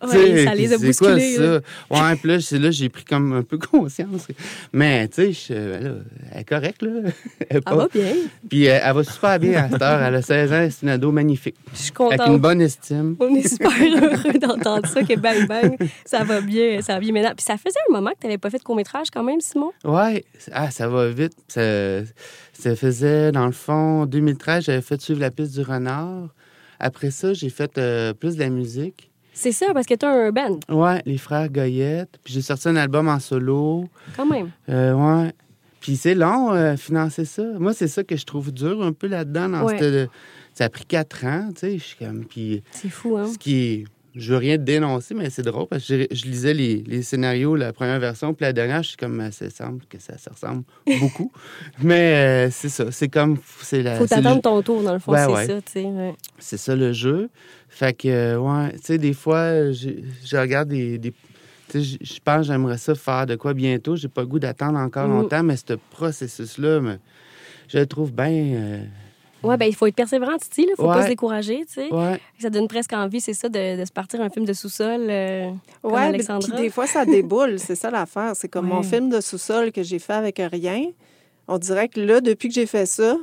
[0.03, 1.59] Ouais, ça les a c'est quoi ça?
[1.89, 4.27] Ouais, puis là, j'ai pris comme un peu conscience.
[4.71, 7.09] Mais, tu sais, ben elle est correcte, là.
[7.49, 8.13] Elle va bien.
[8.49, 10.01] Puis euh, elle va super bien à cette heure.
[10.01, 11.55] Elle a 16 ans, c'est une ado magnifique.
[11.73, 12.41] Je suis Avec une contente.
[12.41, 13.15] bonne estime.
[13.19, 17.13] On est super heureux d'entendre ça, que bang bang, ça va bien, ça va bien
[17.13, 17.33] maintenant.
[17.35, 19.71] Puis ça faisait un moment que tu n'avais pas fait de court-métrage quand même, Simon?
[19.83, 21.33] Ouais, ah, ça va vite.
[21.47, 22.01] Ça,
[22.53, 26.29] ça faisait, dans le fond, 2013, j'avais fait suivre la piste du renard.
[26.83, 29.09] Après ça, j'ai fait euh, plus de la musique.
[29.33, 32.19] C'est ça, parce que tu as un band, Ouais, les frères Goyette.
[32.23, 33.87] Puis j'ai sorti un album en solo.
[34.17, 34.49] quand même.
[34.69, 35.31] Euh, ouais.
[35.79, 37.43] Puis c'est long, euh, financer ça.
[37.57, 39.49] Moi, c'est ça que je trouve dur un peu là-dedans.
[39.49, 39.77] Dans Ouais.
[39.79, 40.09] cette-
[40.53, 41.77] Ça a pris quatre ans, tu sais.
[41.77, 42.25] Je suis comme.
[42.25, 43.25] Puis C'est fou, hein?
[43.31, 43.83] ce qui est.
[44.15, 47.55] Je veux rien dénoncer, mais c'est drôle parce que je, je lisais les, les scénarios,
[47.55, 50.63] la première version, puis la dernière, je suis comme, ça semble que ça se ressemble
[50.99, 51.31] beaucoup.
[51.81, 54.93] mais euh, c'est ça, c'est comme, c'est la, Faut c'est le- t'attendre ton tour, dans
[54.93, 55.47] le fond, c'est ouais.
[55.47, 55.85] ça, tu sais.
[55.85, 56.13] ouais.
[56.39, 57.29] c'est ça le jeu.
[57.69, 59.89] Fait que, euh, ouais, tu sais, des fois, je,
[60.25, 60.97] je regarde des.
[60.97, 61.13] des-
[61.69, 63.95] tu sais, je, pense que j'aimerais ça faire de quoi bientôt.
[63.95, 65.13] J'ai pas le goût d'attendre encore Mhm.
[65.21, 66.81] longtemps, mais ce processus-là,
[67.69, 68.27] je le trouve bien.
[68.29, 68.83] euh,
[69.43, 70.73] Ouais, ben il faut être persévérant, Titi, là.
[70.77, 71.91] Faut pas se décourager, tu sais.
[71.93, 72.19] ouais.
[72.39, 75.07] Ça donne presque envie, c'est ça, de, de se partir un film de sous-sol.
[75.09, 75.51] euh,
[76.09, 76.47] Alexandra.
[76.53, 77.57] puis des fois, ça déboule.
[77.59, 78.31] c'est ça l'affaire.
[78.35, 80.85] C'est comme mon film de sous-sol que j'ai fait avec rien.
[81.47, 83.17] On dirait que là, depuis que j'ai fait ça,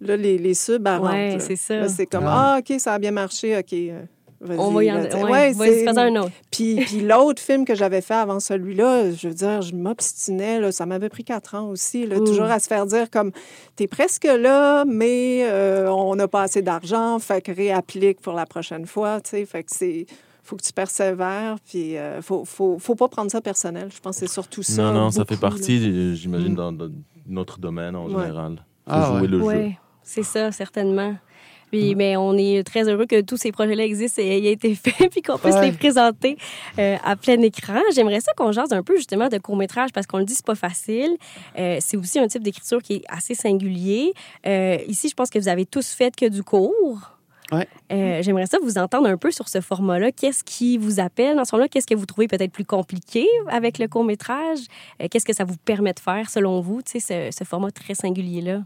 [0.00, 1.00] là, les, les subs, là.
[1.38, 1.88] c'est ça.
[1.88, 2.54] C'est comme, Ah.
[2.56, 3.74] ah, OK, ça a bien marché, OK.
[4.58, 6.30] On va y en ouais, Ouais, un autre.
[6.50, 10.72] Puis, puis l'autre film que j'avais fait avant celui-là, je veux dire, je m'obstinais.
[10.72, 12.06] Ça m'avait pris quatre ans aussi.
[12.06, 12.18] là.
[12.18, 13.30] Toujours à se faire dire comme,
[13.76, 18.46] t'es presque là, mais euh, on n'a pas assez d'argent, fait que réapplique pour la
[18.46, 19.20] prochaine fois.
[19.20, 19.44] tu sais.
[19.46, 20.06] Fait que c'est...
[20.42, 23.88] faut que tu persévères, puis euh, faut, faut, faut pas prendre ça personnel.
[23.94, 24.82] Je pense que c'est surtout ça.
[24.82, 26.56] Non, non, ça fait partie, euh, j'imagine, Mm.
[26.56, 26.88] dans, dans
[27.28, 28.22] notre domaine en Ouais.
[28.24, 28.56] général.
[28.56, 29.26] Faut Ah, jouer ouais.
[29.28, 29.44] le jeu.
[29.44, 31.14] Oui, c'est ça, certainement.
[31.72, 35.08] Puis, mais on est très heureux que tous ces projets-là existent et aient été faits,
[35.10, 35.70] puis qu'on puisse Ouais.
[35.70, 36.36] les présenter
[36.78, 37.80] euh, à plein écran.
[37.94, 40.54] J'aimerais ça qu'on jase un peu justement de court-métrage parce qu'on le dit, c'est pas
[40.54, 41.16] facile.
[41.58, 44.12] Euh, c'est aussi un type d'écriture qui est assez singulier.
[44.46, 47.16] Euh, ici, je pense que vous avez tous fait que du cours.
[47.50, 47.66] Ouais.
[47.90, 50.12] Euh, J'aimerais ça vous entendre un peu sur ce format-là.
[50.12, 51.36] Qu'est-ce qui vous appelle?
[51.36, 51.68] Dans ce format-là?
[51.68, 54.58] Qu'est-ce que vous trouvez peut-être plus compliqué avec le court-métrage?
[55.02, 57.70] Euh, Qu'est-ce que ça vous permet de faire, selon vous, tu sais, ce, ce format
[57.70, 58.60] très singulier-là?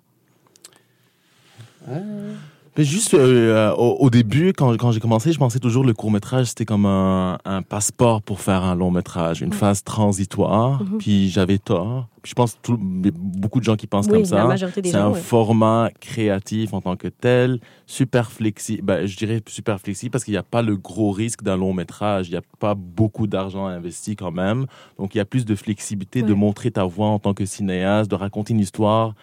[2.76, 6.10] Mais juste euh, au, au début, quand, quand j'ai commencé, je pensais toujours le court
[6.10, 10.82] métrage c'était comme un, un passeport pour faire un long métrage, une phase transitoire.
[10.82, 10.98] Mhm.
[10.98, 12.08] Puis j'avais tort.
[12.22, 14.68] Puis je pense tout- beaucoup de gens qui pensent Oui, comme la ça.
[14.82, 15.20] C'est un ouais.
[15.20, 18.82] format créatif en tant que tel, super flexible.
[18.82, 21.72] Ben, je dirais super flexible parce qu'il n'y a pas le gros risque d'un long
[21.72, 22.28] métrage.
[22.28, 24.66] Il n'y a pas beaucoup d'argent investi quand même.
[24.98, 28.10] Donc il y a plus de flexibilité de montrer ta voix en tant que cinéaste,
[28.10, 29.14] de raconter une histoire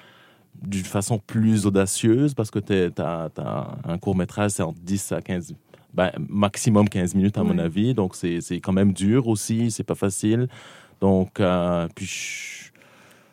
[0.61, 3.29] d'une façon plus audacieuse parce que tu as,
[3.85, 5.55] un court métrage, c'est entre 10 à 15,
[5.93, 7.93] ben, maximum 15 minutes à mon avis.
[7.93, 10.47] Donc c'est quand même dur aussi, c'est pas facile.
[11.01, 12.71] Donc, euh, puis je,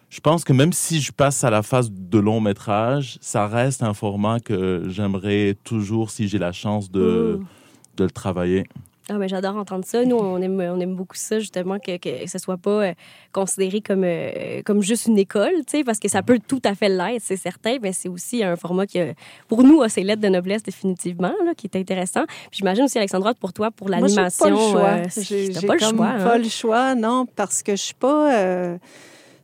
[0.09, 3.85] je pense que même si je passe à la phase de long métrage, ça reste
[3.85, 7.47] un format que j'aimerais toujours, si j'ai la chance de, Mm.
[7.97, 8.65] de le travailler.
[9.13, 10.05] Ah, ben, j'adore entendre ça.
[10.05, 12.93] Nous, on aime, on aime beaucoup ça, justement, que, que ce soit pas euh,
[13.33, 16.77] considéré comme, euh, comme juste une école, tu sais, parce que ça peut tout à
[16.77, 19.15] fait l'être, c'est certain, mais c'est aussi un format qui, a-
[19.49, 22.23] pour nous, a ses lettres de noblesse définitivement, là, qui est intéressant.
[22.51, 24.45] Puis j'imagine aussi, Alexandra, pour toi, pour Moi, l'animation.
[24.45, 24.91] pas le choix.
[24.91, 25.93] euh, J'ai pas le choix.
[25.93, 26.39] pas hein.
[26.39, 28.79] le choix, non, parce que je suis pas...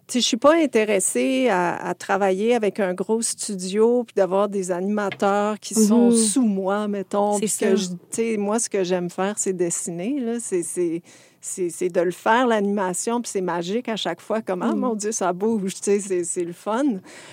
[0.08, 4.70] tu je suis pas intéressée à, à travailler avec un gros studio puis d'avoir des
[4.70, 6.16] animateurs qui sont Mhm.
[6.16, 7.40] sous moi, mettons.
[7.40, 7.46] Que
[7.76, 10.20] je- tu moi, ce que j'aime faire, c'est dessiner.
[10.20, 10.34] Là.
[10.40, 11.02] C'est, c'est,
[11.40, 14.42] c'est, c'est de le faire, l'animation, puis c'est magique à chaque fois.
[14.42, 14.78] Comme, ah, Mhm.
[14.78, 16.84] mon Dieu, ça bouge, tu sais, c'est, le fun.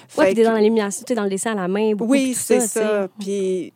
[0.07, 1.93] Fait puis que- dans l'animation, t'es dans le dessin à la main.
[1.93, 3.07] Beaucoup, oui, c'est tu ça.
[3.19, 3.71] Puis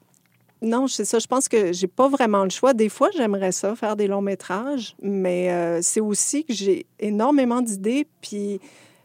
[0.61, 1.19] non, c'est ça.
[1.19, 2.73] Je pense que j'ai pas vraiment le choix.
[2.73, 7.61] Des fois, j'aimerais ça, faire des longs métrages, mais euh, c'est aussi que j'ai énormément
[7.61, 8.07] d'idées.
[8.21, 8.59] Puis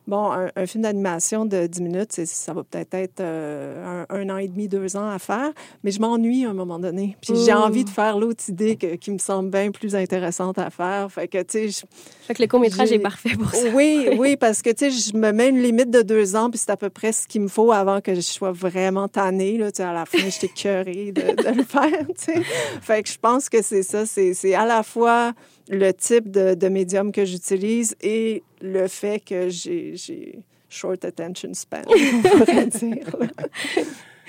[0.06, 4.30] bon, un, un film d'animation de 10 minutes, ça va peut-être être euh, un, un
[4.30, 5.50] an et demi, deux ans à faire,
[5.84, 7.16] mais je m'ennuie à un moment donné.
[7.20, 10.70] Puis j'ai envie de faire l'autre idée que- qui me semble bien plus intéressante à
[10.70, 11.10] faire.
[11.12, 11.82] Fait que, tu sais, je-
[12.26, 13.68] Fait que le court-métrage est parfait pour ça.
[13.74, 16.58] oui, oui, parce que, tu sais, je me mets une limite de deux ans, puis
[16.58, 19.68] c'est à peu près ce qu'il me faut avant que je sois vraiment tannée, là.
[19.78, 22.42] À la fin, j'étais curée de, de le faire, tu sais.
[22.80, 24.04] Fait que je pense que c'est ça.
[24.06, 25.32] C'est à la fois
[25.68, 30.38] le type de, médium que j'utilise et le fait que j'ai j'ai
[30.68, 33.16] short attention span, on pourrait dire.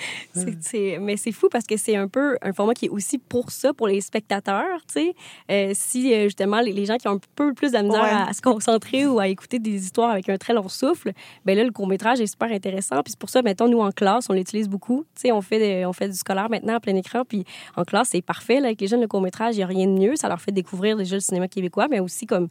[0.62, 3.52] c'est- mais c'est fou parce que c'est un peu un format qui est aussi pour
[3.52, 5.14] ça, pour les spectateurs, tu sais.
[5.52, 8.04] Euh, si, euh, justement, les, les gens qui ont un peu plus de la misère
[8.04, 8.10] Ouais.
[8.10, 11.12] à, à se concentrer ou à écouter des histoires avec un très long souffle,
[11.46, 13.02] ben là, le court-métrage est super intéressant.
[13.04, 15.06] Puis c'est pour ça, mettons, nous, en classe, on l'utilise beaucoup.
[15.16, 17.24] Tu sais, on fait, de- on fait du scolaire maintenant en plein écran.
[17.28, 17.44] Puis
[17.76, 18.60] en classe, c'est parfait.
[18.60, 20.16] Là, avec les jeunes, le court-métrage, il n'y a rien de mieux.
[20.16, 22.48] Ça leur fait découvrir déjà le cinéma québécois, mais aussi comme...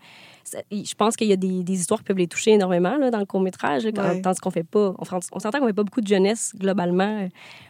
[0.70, 3.18] Je pense qu'il y a des, des histoires qui peuvent les toucher énormément là, dans
[3.18, 4.22] le court-métrage, Ouais.
[4.40, 4.94] qu'on fait pas...
[4.98, 7.28] On, s'entend qu'on fait pas beaucoup de jeunesse, globalement, euh,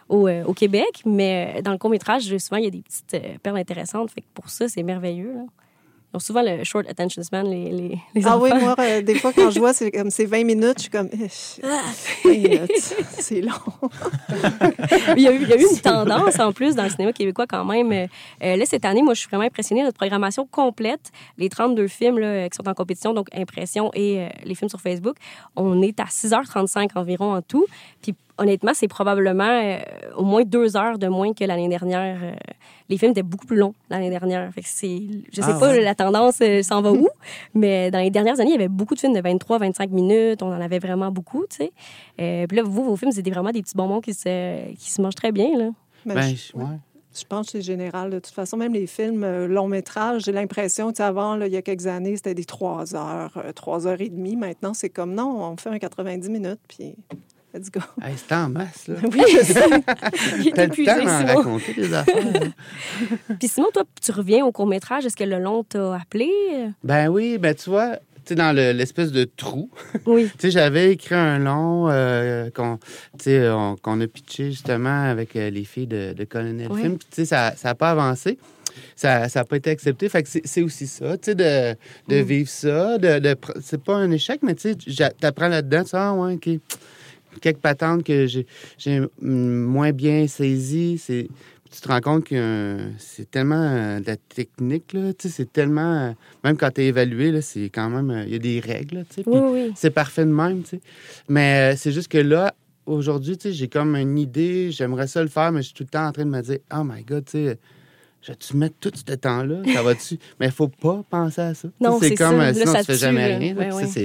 [0.09, 3.17] au, euh, au Québec, mais euh, dans le court-métrage, souvent, il y a des petites
[3.43, 4.11] perles intéressantes.
[4.11, 5.33] Fait que pour ça, c'est merveilleux.
[5.35, 5.45] là.
[6.13, 8.43] Ils ont souvent le short attention span, les, les, les Ah enfants.
[8.45, 10.91] oui, moi, euh, des fois, quand je vois, c'est comme c'est 20 minutes, je suis
[10.91, 11.63] comme, Eh,
[12.25, 12.71] 20 minutes,
[13.19, 13.53] c'est long.
[15.17, 17.13] il, y a eu, il y a eu une tendance en plus dans le cinéma
[17.13, 17.93] québécois quand même.
[17.93, 18.07] Euh,
[18.43, 19.83] euh, là, cette année, moi, je suis vraiment impressionnée.
[19.83, 24.29] Notre programmation complète, les 32 films là, qui sont en compétition, donc Impression et euh,
[24.45, 25.17] les films sur Facebook,
[25.57, 27.65] on est à 6h35 environ en tout.
[28.03, 29.79] Puis honnêtement, c'est probablement euh,
[30.17, 32.19] au moins deux heures de moins que l'année dernière.
[32.23, 32.33] Euh,
[32.89, 34.53] les films étaient beaucoup plus longs l'année dernière.
[34.53, 35.01] Fait que c'est,
[35.33, 35.81] je sais Ah pas, ouais.
[35.83, 37.09] la tendance euh, s'en va où,
[37.55, 40.43] mais dans les dernières années, il y avait beaucoup de films de 23-25 minutes.
[40.43, 41.73] On en avait vraiment beaucoup, tu sais.
[42.21, 45.01] Euh, puis là, vous, vos films, c'était vraiment des petits bonbons qui se, qui se
[45.01, 45.71] mangent très bien, là.
[46.05, 46.79] Mais Ben, je- je- ouais.
[47.15, 48.09] Je pense que c'est général.
[48.09, 51.47] De toute façon, même les films euh, longs métrages, j'ai l'impression, tu sais, avant, là,
[51.47, 54.35] il y a quelques années, c'était des trois heures, euh, trois heures et demie.
[54.35, 56.95] Maintenant, c'est comme non, on fait un 90 minutes, puis
[57.55, 57.81] let's go.
[58.03, 58.97] Hey, c'est en masse, là.
[59.13, 59.61] oui, je sais.
[60.41, 61.35] Il est T'as le épuisé, temps Simon.
[61.37, 62.25] raconter des affaires.
[63.39, 65.07] Puis Simon, toi, tu reviens au court-métrage.
[65.07, 66.31] Est-ce que le long t'a appelé?
[66.85, 69.71] ben oui, ben tu vois, tu dans le- l'espèce de trou,
[70.07, 70.27] Oui.
[70.33, 75.87] Tu sais, j'avais écrit un long euh, qu'on a pitché justement avec euh, les filles
[75.89, 76.81] de, de Colonel Oui.
[76.83, 76.99] Film.
[76.99, 78.39] Puis, tu sais, ça n'a pas avancé.
[78.97, 80.09] Ça n'a pas été accepté.
[80.09, 81.75] Fait que c'est- aussi ça, tu sais, de,
[82.09, 82.25] de Mm.
[82.25, 82.97] vivre ça.
[82.99, 85.85] De, de c'est pas un échec, mais tu sais, t'apprends là-dedans.
[85.85, 86.49] Tu ah, ouais, OK.
[87.41, 90.99] Quelques patentes que j'ai mm, moins bien saisies.
[90.99, 91.29] C'est
[91.73, 95.51] tu te rends compte que euh, c'est tellement euh, de la technique, là, tu c'est
[95.51, 96.09] tellement...
[96.09, 96.13] euh,
[96.45, 98.25] même quand tu es évalué, là, c'est quand même...
[98.27, 99.73] Il y a des règles, là, tu sais, Oui, oui.
[99.75, 100.81] c'est parfait de même, tu.
[101.29, 102.55] Mais c'est juste que là,
[102.85, 105.85] aujourd'hui, tu sais, j'ai comme une idée, j'aimerais ça le faire, mais je suis tout
[105.85, 107.59] le temps en train de me dire, oh my God, tu sais,
[108.21, 109.63] je vais-tu mettre tout ce temps-là?
[109.73, 110.19] Ça va-tu?
[110.39, 111.69] mais il faut pas penser à ça.
[111.69, 112.53] Tu Non, c'est comme, ça.
[112.53, 113.39] Là, sinon, ça tu fais jamais là.
[113.39, 113.55] rien.
[113.55, 113.87] là, ouais.
[113.87, 114.01] ça,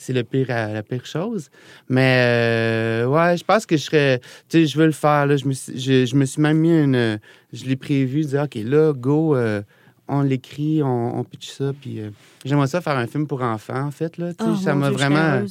[0.00, 1.50] c'est le pire, la pire chose.
[1.88, 4.20] Mais euh, ouais, je pense que je serais.
[4.48, 5.26] Tu sais, je veux le faire.
[5.26, 5.36] Là.
[5.36, 7.18] Je, me suis, je, je me suis même mis une.
[7.52, 9.62] Je l'ai prévu, dire, OK, là, go, euh,
[10.08, 11.72] on l'écrit, on, on pitch ça.
[11.80, 12.10] Puis euh,
[12.44, 14.16] j'aimerais ça faire un film pour enfants, en fait.
[14.18, 15.44] Là, Tu sais, Oh, ça m'a vraiment.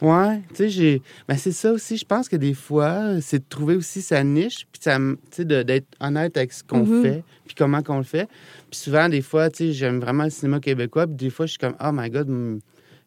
[0.00, 1.02] Ouais, tu sais, j'ai.
[1.28, 1.96] Ben, c'est ça aussi.
[1.96, 4.90] Je pense que des fois, c'est de trouver aussi sa niche, puis tu
[5.30, 7.02] sais, d'être honnête avec ce qu'on Mhm.
[7.02, 8.28] fait, puis comment qu'on le fait.
[8.68, 11.50] Puis souvent, des fois, tu sais, j'aime vraiment le cinéma québécois, puis des fois, je
[11.52, 12.26] suis comme, oh my God,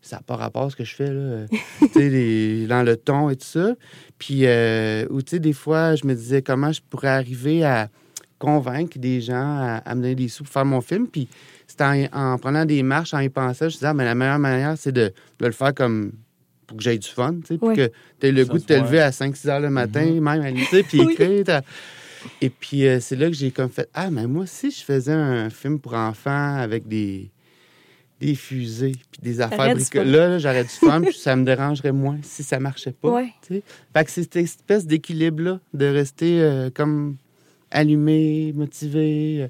[0.07, 1.45] ça n'a pas rapport à ce que je fais, là.
[1.81, 3.73] tu sais, les- dans le ton et tout ça.
[4.19, 7.89] Puis, euh, ou tu sais, des fois, je me disais comment je pourrais arriver à
[8.37, 11.07] convaincre des gens à, à me donner des sous pour faire mon film.
[11.07, 11.27] Puis,
[11.67, 14.39] c'était en, en prenant des marches, en y pensant, je disais, ah, mais la meilleure
[14.39, 16.11] manière, c'est de, de le faire comme
[16.67, 17.75] pour que j'aie du fun, tu sais, Ouais.
[17.75, 20.27] que tu aies le Ça goût de te lever à 5-6 heures le matin, même
[20.27, 21.13] à tu sais, puis Oui.
[21.13, 21.61] écrire.
[22.41, 25.13] Et puis, euh, c'est là que j'ai comme fait, ah, mais moi, si je faisais
[25.13, 27.29] un film pour enfants avec des,
[28.19, 31.91] des fusées, puis des affaires bricolées, là, là, j'aurais du fun, puis ça me dérangerait
[31.91, 33.09] moins si ça marchait pas.
[33.09, 33.33] Ouais.
[33.49, 33.61] Fait
[34.05, 37.17] que c'est cette espèce d'équilibre-là, de rester euh, comme
[37.71, 39.49] allumé, motivé.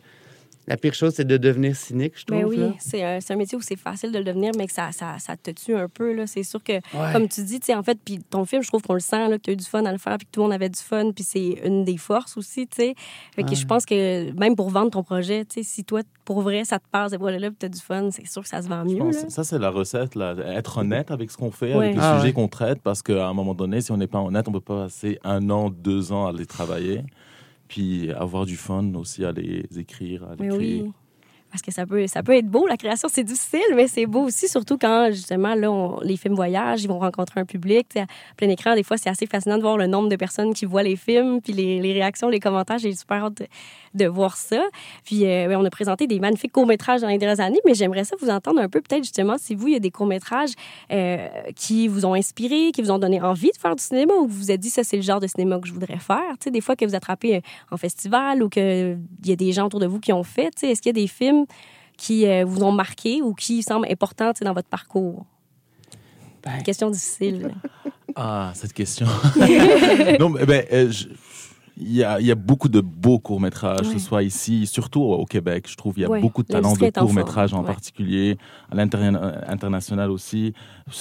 [0.67, 2.39] La pire chose, c'est de devenir cynique, je trouve.
[2.39, 5.17] Ben oui, c'est un, métier où c'est facile de le devenir, mais que ça, ça,
[5.19, 6.13] ça te tue un peu.
[6.13, 6.25] là.
[6.27, 7.13] C'est sûr que, Ouais.
[7.13, 9.27] comme tu dis, tu sais, en fait, puis ton film, je trouve qu'on le sent,
[9.29, 10.53] là, que tu as eu du fun à le faire, puis que tout le monde
[10.53, 12.95] avait du fun, puis c'est une des forces aussi, tu sais.
[13.35, 13.55] Fait que Ouais.
[13.55, 16.79] je pense que même pour vendre ton projet, tu sais, si toi, pour vrai, ça
[16.79, 18.67] te passe, et voilà, là, puis tu as du fun, c'est sûr que ça se
[18.67, 18.99] vend Je mieux.
[18.99, 20.35] pense ça, c'est la recette, là.
[20.55, 21.85] être honnête avec ce qu'on fait, Ouais.
[21.85, 22.33] avec les Ah sujets ouais.
[22.33, 24.85] qu'on traite, parce qu'à un moment donné, si on n'est pas honnête, on peut pas
[24.85, 27.03] passer un an, deux ans à les travailler,
[27.67, 30.81] puis avoir du fun aussi à les écrire, à les Mais créer.
[30.83, 30.91] oui.
[31.51, 34.23] Parce que ça peut, ça peut être beau, la création, c'est difficile, mais c'est beau
[34.23, 37.95] aussi, surtout quand, justement, là, on- les films voyagent, ils vont rencontrer un public.
[37.95, 38.05] À
[38.35, 40.83] plein écran, des fois, c'est assez fascinant de voir le nombre de personnes qui voient
[40.83, 42.77] les films, puis les, les réactions, les commentaires.
[42.77, 43.47] J'ai super hâte de,
[43.95, 44.63] de voir ça.
[45.03, 48.03] Puis, euh, ben, on a présenté des magnifiques courts-métrages dans les dernières années, mais j'aimerais
[48.03, 50.51] ça vous entendre un peu, peut-être, justement, si vous, il y a des courts-métrages
[50.91, 54.27] euh, qui vous ont inspiré, qui vous ont donné envie de faire du cinéma, ou
[54.27, 56.19] vous vous êtes dit, ça, c'est le genre de cinéma que je voudrais faire.
[56.39, 57.41] Tu sais, des fois, que vous attrapez euh,
[57.71, 60.61] en festival ou qu'il y a des gens autour de vous qui ont fait, tu
[60.61, 61.45] sais, est-ce qu'il y a des films
[61.97, 65.25] qui euh, vous ont marqué ou qui semblent importants tu sais, dans votre parcours?
[66.43, 67.55] Ben, Question difficile.
[68.15, 69.07] Ah, cette question.
[70.19, 71.07] non, mais ben, euh, je-
[71.77, 73.93] il y, a, il y a beaucoup de beaux courts-métrages, que Ouais.
[73.93, 75.65] ce soit ici, surtout au Québec.
[75.69, 77.65] Je trouve il y a Ouais, beaucoup de talents de en courts-métrages en ouais.
[77.65, 78.37] particulier,
[78.71, 80.53] à l'international aussi.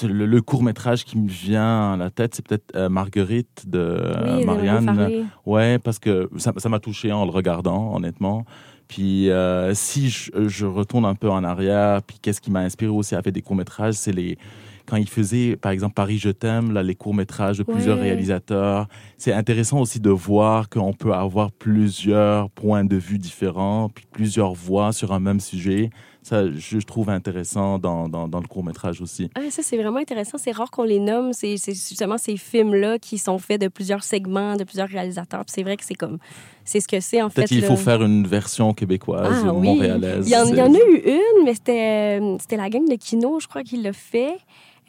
[0.03, 4.15] Le, le court-métrage qui me vient à la tête, c'est peut-être euh, Marguerite de euh,
[4.25, 5.29] oui, j'aimerais Marianne.
[5.47, 8.45] Ouais, parce que ça ça m'a touché en le regardant, honnêtement.
[8.89, 12.91] Puis euh, si je, je retourne un peu en arrière, puis qu'est-ce qui m'a inspiré
[12.91, 14.37] aussi à faire des courts-métrages, c'est les
[14.87, 18.03] quand il faisait, par exemple, Paris, je t'aime, là, les courts-métrages de plusieurs Ouais.
[18.05, 18.87] réalisateurs.
[19.17, 24.53] C'est intéressant aussi de voir qu'on peut avoir plusieurs points de vue différents, puis plusieurs
[24.53, 25.91] voix sur un même sujet.
[26.23, 29.29] Ça, je trouve intéressant dans, dans, dans le court-métrage aussi.
[29.35, 30.39] Ah, ça, c'est vraiment intéressant.
[30.39, 31.35] C'est rare qu'on les nomme.
[31.35, 35.45] C'est justement ces films-là qui sont faits de plusieurs segments, de plusieurs réalisateurs.
[35.49, 36.17] C'est vrai que c'est comme...
[36.65, 37.35] C'est ce que c'est, en fait.
[37.43, 39.67] Peut-être qu'il faut faire une version québécoise Ah ou oui.
[39.69, 40.27] montréalaise.
[40.27, 42.95] Il y, en, il y en a eu une, mais c'était c'était la gang de
[42.97, 44.37] Kino, je crois, qui l'a fait.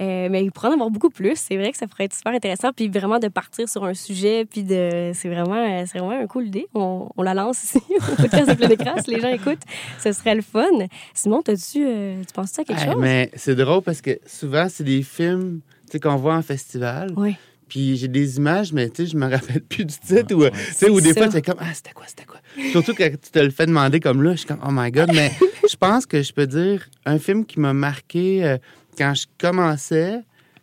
[0.01, 1.35] Euh, mais il pourrait en avoir beaucoup plus.
[1.35, 2.71] C'est vrai que ça pourrait être super intéressant.
[2.73, 4.45] Puis vraiment de partir sur un sujet.
[4.45, 5.11] Puis de.
[5.13, 6.67] C'est vraiment, euh, c'est vraiment un cool idée.
[6.73, 7.81] On, on la lance ici
[8.11, 8.95] au podcast de plein écran.
[9.03, 9.63] Si les gens écoutent,
[10.03, 10.67] ce serait le fun.
[11.13, 12.97] Simon, t'as-tu, euh, tu penses-tu à quelque hey, chose?
[12.99, 17.13] mais c'est drôle parce que souvent, c'est des films tu sais, qu'on voit en festival.
[17.15, 17.35] Oui.
[17.67, 20.35] Puis j'ai des images, mais tu sais, je me rappelle plus du titre.
[20.35, 21.21] Ou, tu sais, ou des ça.
[21.21, 22.39] fois, tu es comme, ah, c'était quoi, c'était quoi?
[22.71, 25.11] Surtout quand tu te le fais demander comme là, je suis comme, oh my God.
[25.13, 25.31] Mais
[25.69, 28.57] je pense que je peux dire un film qui m'a marqué euh,
[28.97, 30.21] quand je commençais.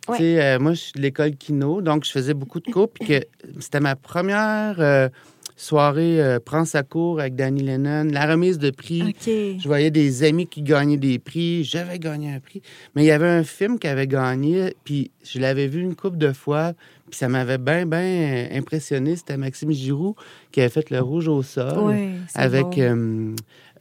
[0.09, 0.17] Ouais.
[0.17, 2.89] Tu sais, euh, moi, je suis de l'école Kino, donc je faisais beaucoup de cours.
[2.89, 3.21] Puis que
[3.59, 5.07] c'était ma première euh,
[5.55, 9.15] soirée euh, Prends sa cour avec Danny Lennon, la remise de prix.
[9.25, 11.63] Je voyais des amis qui gagnaient des prix.
[11.63, 12.61] J'avais gagné un prix.
[12.95, 16.17] Mais il y avait un film qui avait gagné, puis je l'avais vu une couple
[16.17, 16.73] de fois,
[17.09, 19.15] puis ça m'avait bien, bien impressionné.
[19.15, 20.15] C'était Maxime Giroux
[20.51, 21.95] qui avait fait Le Rouge au sol
[22.35, 22.77] avec.
[22.77, 23.33] euh,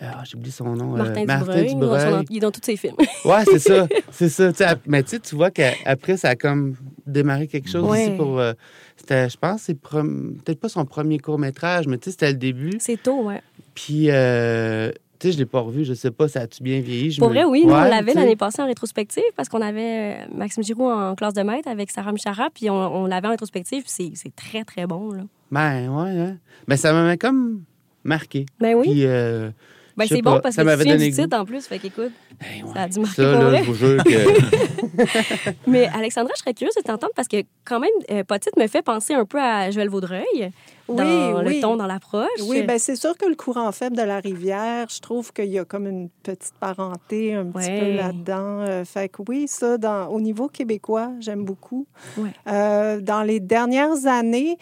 [0.03, 0.95] ah, j'ai oublié son nom.
[0.95, 2.25] euh, Martin, Martin Dubreuil.
[2.31, 2.97] Il est dans tous ses films.
[3.25, 3.87] Ouais, c'est ça.
[4.11, 4.53] C'est ça.
[4.87, 6.75] Mais tu sais, tu vois qu'après, ça a comme
[7.07, 8.09] démarré quelque chose Ouais.
[8.09, 8.39] ici pour.
[8.41, 8.53] euh,
[8.97, 12.73] c'était, je pense, c'est peut-être pas son premier court-métrage, mais tu sais, c'était le début.
[12.79, 13.41] c'est tôt, ouais.
[13.75, 15.85] Puis, euh, tu sais, je l'ai pas revu.
[15.85, 17.11] Je sais pas, ça a-tu bien vieilli?
[17.13, 17.63] Je Pour me- vrai, oui.
[17.65, 21.35] Nous, on l'avait l'année passée en rétrospective parce qu'on avait euh, Maxime Giroux en classe
[21.35, 24.65] de maître avec Sarah Michara, puis on, on l'avait en rétrospective, puis c'est- c'est très,
[24.65, 25.13] très bon.
[25.13, 25.23] Là.
[25.51, 26.37] Ben, ouais, hein.
[26.69, 27.63] Ben, ça m'avait comme
[28.05, 28.47] marqué.
[28.61, 28.89] Ben oui.
[28.91, 29.51] Puis, euh,
[29.97, 31.22] Ben, c'est bon parce ça que tu donné du goût.
[31.22, 31.66] titre en plus.
[31.66, 32.72] Fait qu'écoute, ben, ouais.
[32.74, 33.59] ça a dû marquer Ça, pour là, vrai.
[33.64, 35.51] je vous jure que.
[35.66, 38.82] Mais Alexandra, je serais curieuse de t'entendre parce que quand même, euh, Potite me fait
[38.82, 40.24] penser un peu à Joël Vaudreuil
[40.88, 41.57] Oui, dans oui.
[41.57, 42.28] le ton, dans l'approche.
[42.47, 45.59] Oui, ben c'est sûr que le courant faible de la rivière, je trouve qu'il y
[45.59, 47.80] a comme une petite parenté un petit Ouais.
[47.80, 48.61] peu là-dedans.
[48.61, 51.86] Euh, fait que oui, ça, dans, au niveau québécois, j'aime beaucoup.
[52.16, 52.30] Ouais.
[52.49, 54.57] Euh, dans les dernières années,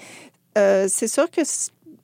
[0.58, 1.42] euh, c'est sûr que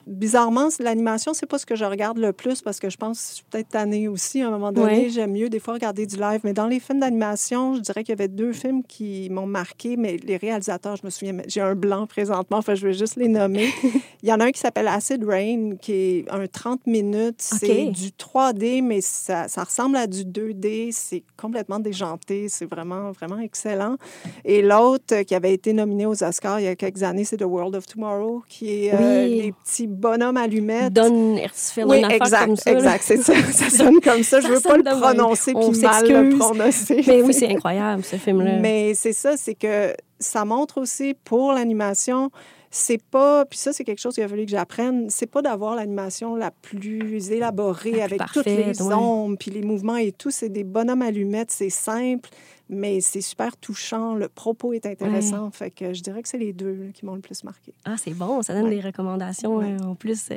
[0.07, 3.27] bizarrement, l'animation, c'est pas ce que je regarde le plus parce que je pense que
[3.29, 4.41] je suis peut-être tannée aussi.
[4.41, 5.09] À un moment donné, Ouais.
[5.09, 6.39] j'aime mieux des fois regarder du live.
[6.43, 9.97] Mais dans les films d'animation, je dirais qu'il y avait deux films qui m'ont marqué,
[9.97, 13.27] mais les réalisateurs, je me souviens, j'ai un blanc présentement, enfin, je vais juste les
[13.27, 13.69] nommer.
[14.23, 17.35] Il y en a un qui s'appelle Acid Rain, qui est un 30 minutes.
[17.39, 17.91] C'est OK.
[17.91, 20.89] du 3D, mais ça, ça ressemble à du 2D.
[20.91, 22.47] C'est complètement déjanté.
[22.49, 23.97] C'est vraiment, vraiment excellent.
[24.45, 27.37] Et l'autre euh, qui avait été nominé aux Oscars il y a quelques années, c'est
[27.37, 30.93] The World of Tomorrow, qui est euh, les petits bonhommes allumettes.
[30.93, 32.71] Don Hertzfeld, Oui, exact, comme ça.
[32.71, 33.33] exact, c'est ça.
[33.51, 34.39] Ça sonne comme ça.
[34.39, 37.01] Je Ça veux pas le prononcer On puis mal le prononcer.
[37.07, 38.59] Mais oui, c'est incroyable, ce film-là.
[38.59, 42.31] Mais c'est ça, c'est que ça montre aussi pour l'animation,
[42.69, 45.75] c'est pas, puis ça, c'est quelque chose qu'il a fallu que j'apprenne, c'est pas d'avoir
[45.75, 50.31] l'animation la plus élaborée La plus avec toutes les ombres, puis les mouvements et tout.
[50.31, 52.29] C'est des bonhommes allumettes, c'est simple,
[52.69, 54.15] mais c'est super touchant.
[54.15, 55.49] Le propos est intéressant.
[55.51, 57.73] Fait que je dirais que c'est les deux là, qui m'ont le plus marqué.
[57.85, 58.75] Ah, c'est bon, ça donne Ouais.
[58.75, 59.75] des recommandations Ouais.
[59.81, 60.35] euh, en plus euh,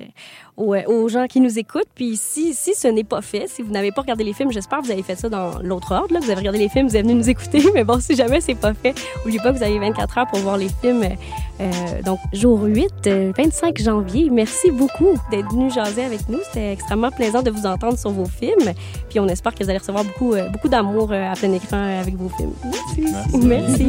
[0.56, 1.88] aux, euh, aux gens qui nous écoutent.
[1.94, 4.78] Puis si, si ce n'est pas fait, si vous n'avez pas regardé les films, j'espère
[4.80, 6.14] que vous avez fait ça dans l'autre ordre.
[6.14, 6.20] Là.
[6.20, 7.62] Vous avez regardé les films, vous êtes venu nous écouter.
[7.74, 10.38] Mais bon, si jamais c'est pas fait, n'oubliez pas que vous avez 24 heures pour
[10.40, 11.04] voir les films.
[11.60, 14.30] Euh, donc, jour 8, euh, 25 janvier.
[14.30, 16.38] Merci beaucoup d'être venu jaser avec nous.
[16.44, 18.72] C'était extrêmement plaisant de vous entendre sur vos films.
[19.10, 21.76] Puis on espère que vous allez recevoir beaucoup, euh, beaucoup d'amour euh, à plein écran
[21.76, 22.14] euh, avec
[23.34, 23.86] Merci.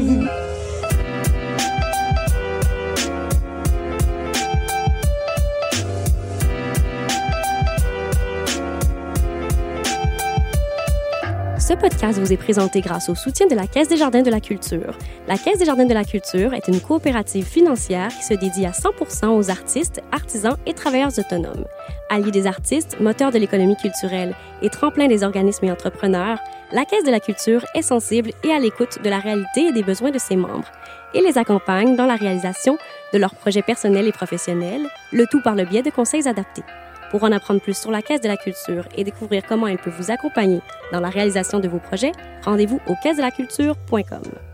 [11.71, 14.41] Ce podcast vous est présenté grâce au soutien de la Caisse des Jardins de la
[14.41, 14.97] Culture.
[15.25, 18.73] La Caisse des Jardins de la Culture est une coopérative financière qui se dédie à
[18.73, 18.89] 100
[19.33, 21.63] aux artistes, artisans et travailleurs autonomes.
[22.09, 26.39] Allié des artistes, moteur de l'économie culturelle et tremplin des organismes et entrepreneurs,
[26.73, 29.83] la Caisse de la Culture est sensible et à l'écoute de la réalité et des
[29.83, 30.69] besoins de ses membres
[31.13, 32.77] et les accompagne dans la réalisation
[33.13, 36.63] de leurs projets personnels et professionnels, le tout par le biais de conseils adaptés.
[37.11, 39.91] Pour en apprendre plus sur la Caisse de la Culture et découvrir comment elle peut
[39.91, 40.61] vous accompagner
[40.93, 44.50] dans la réalisation de vos projets, rendez-vous au caisse de la culture.com.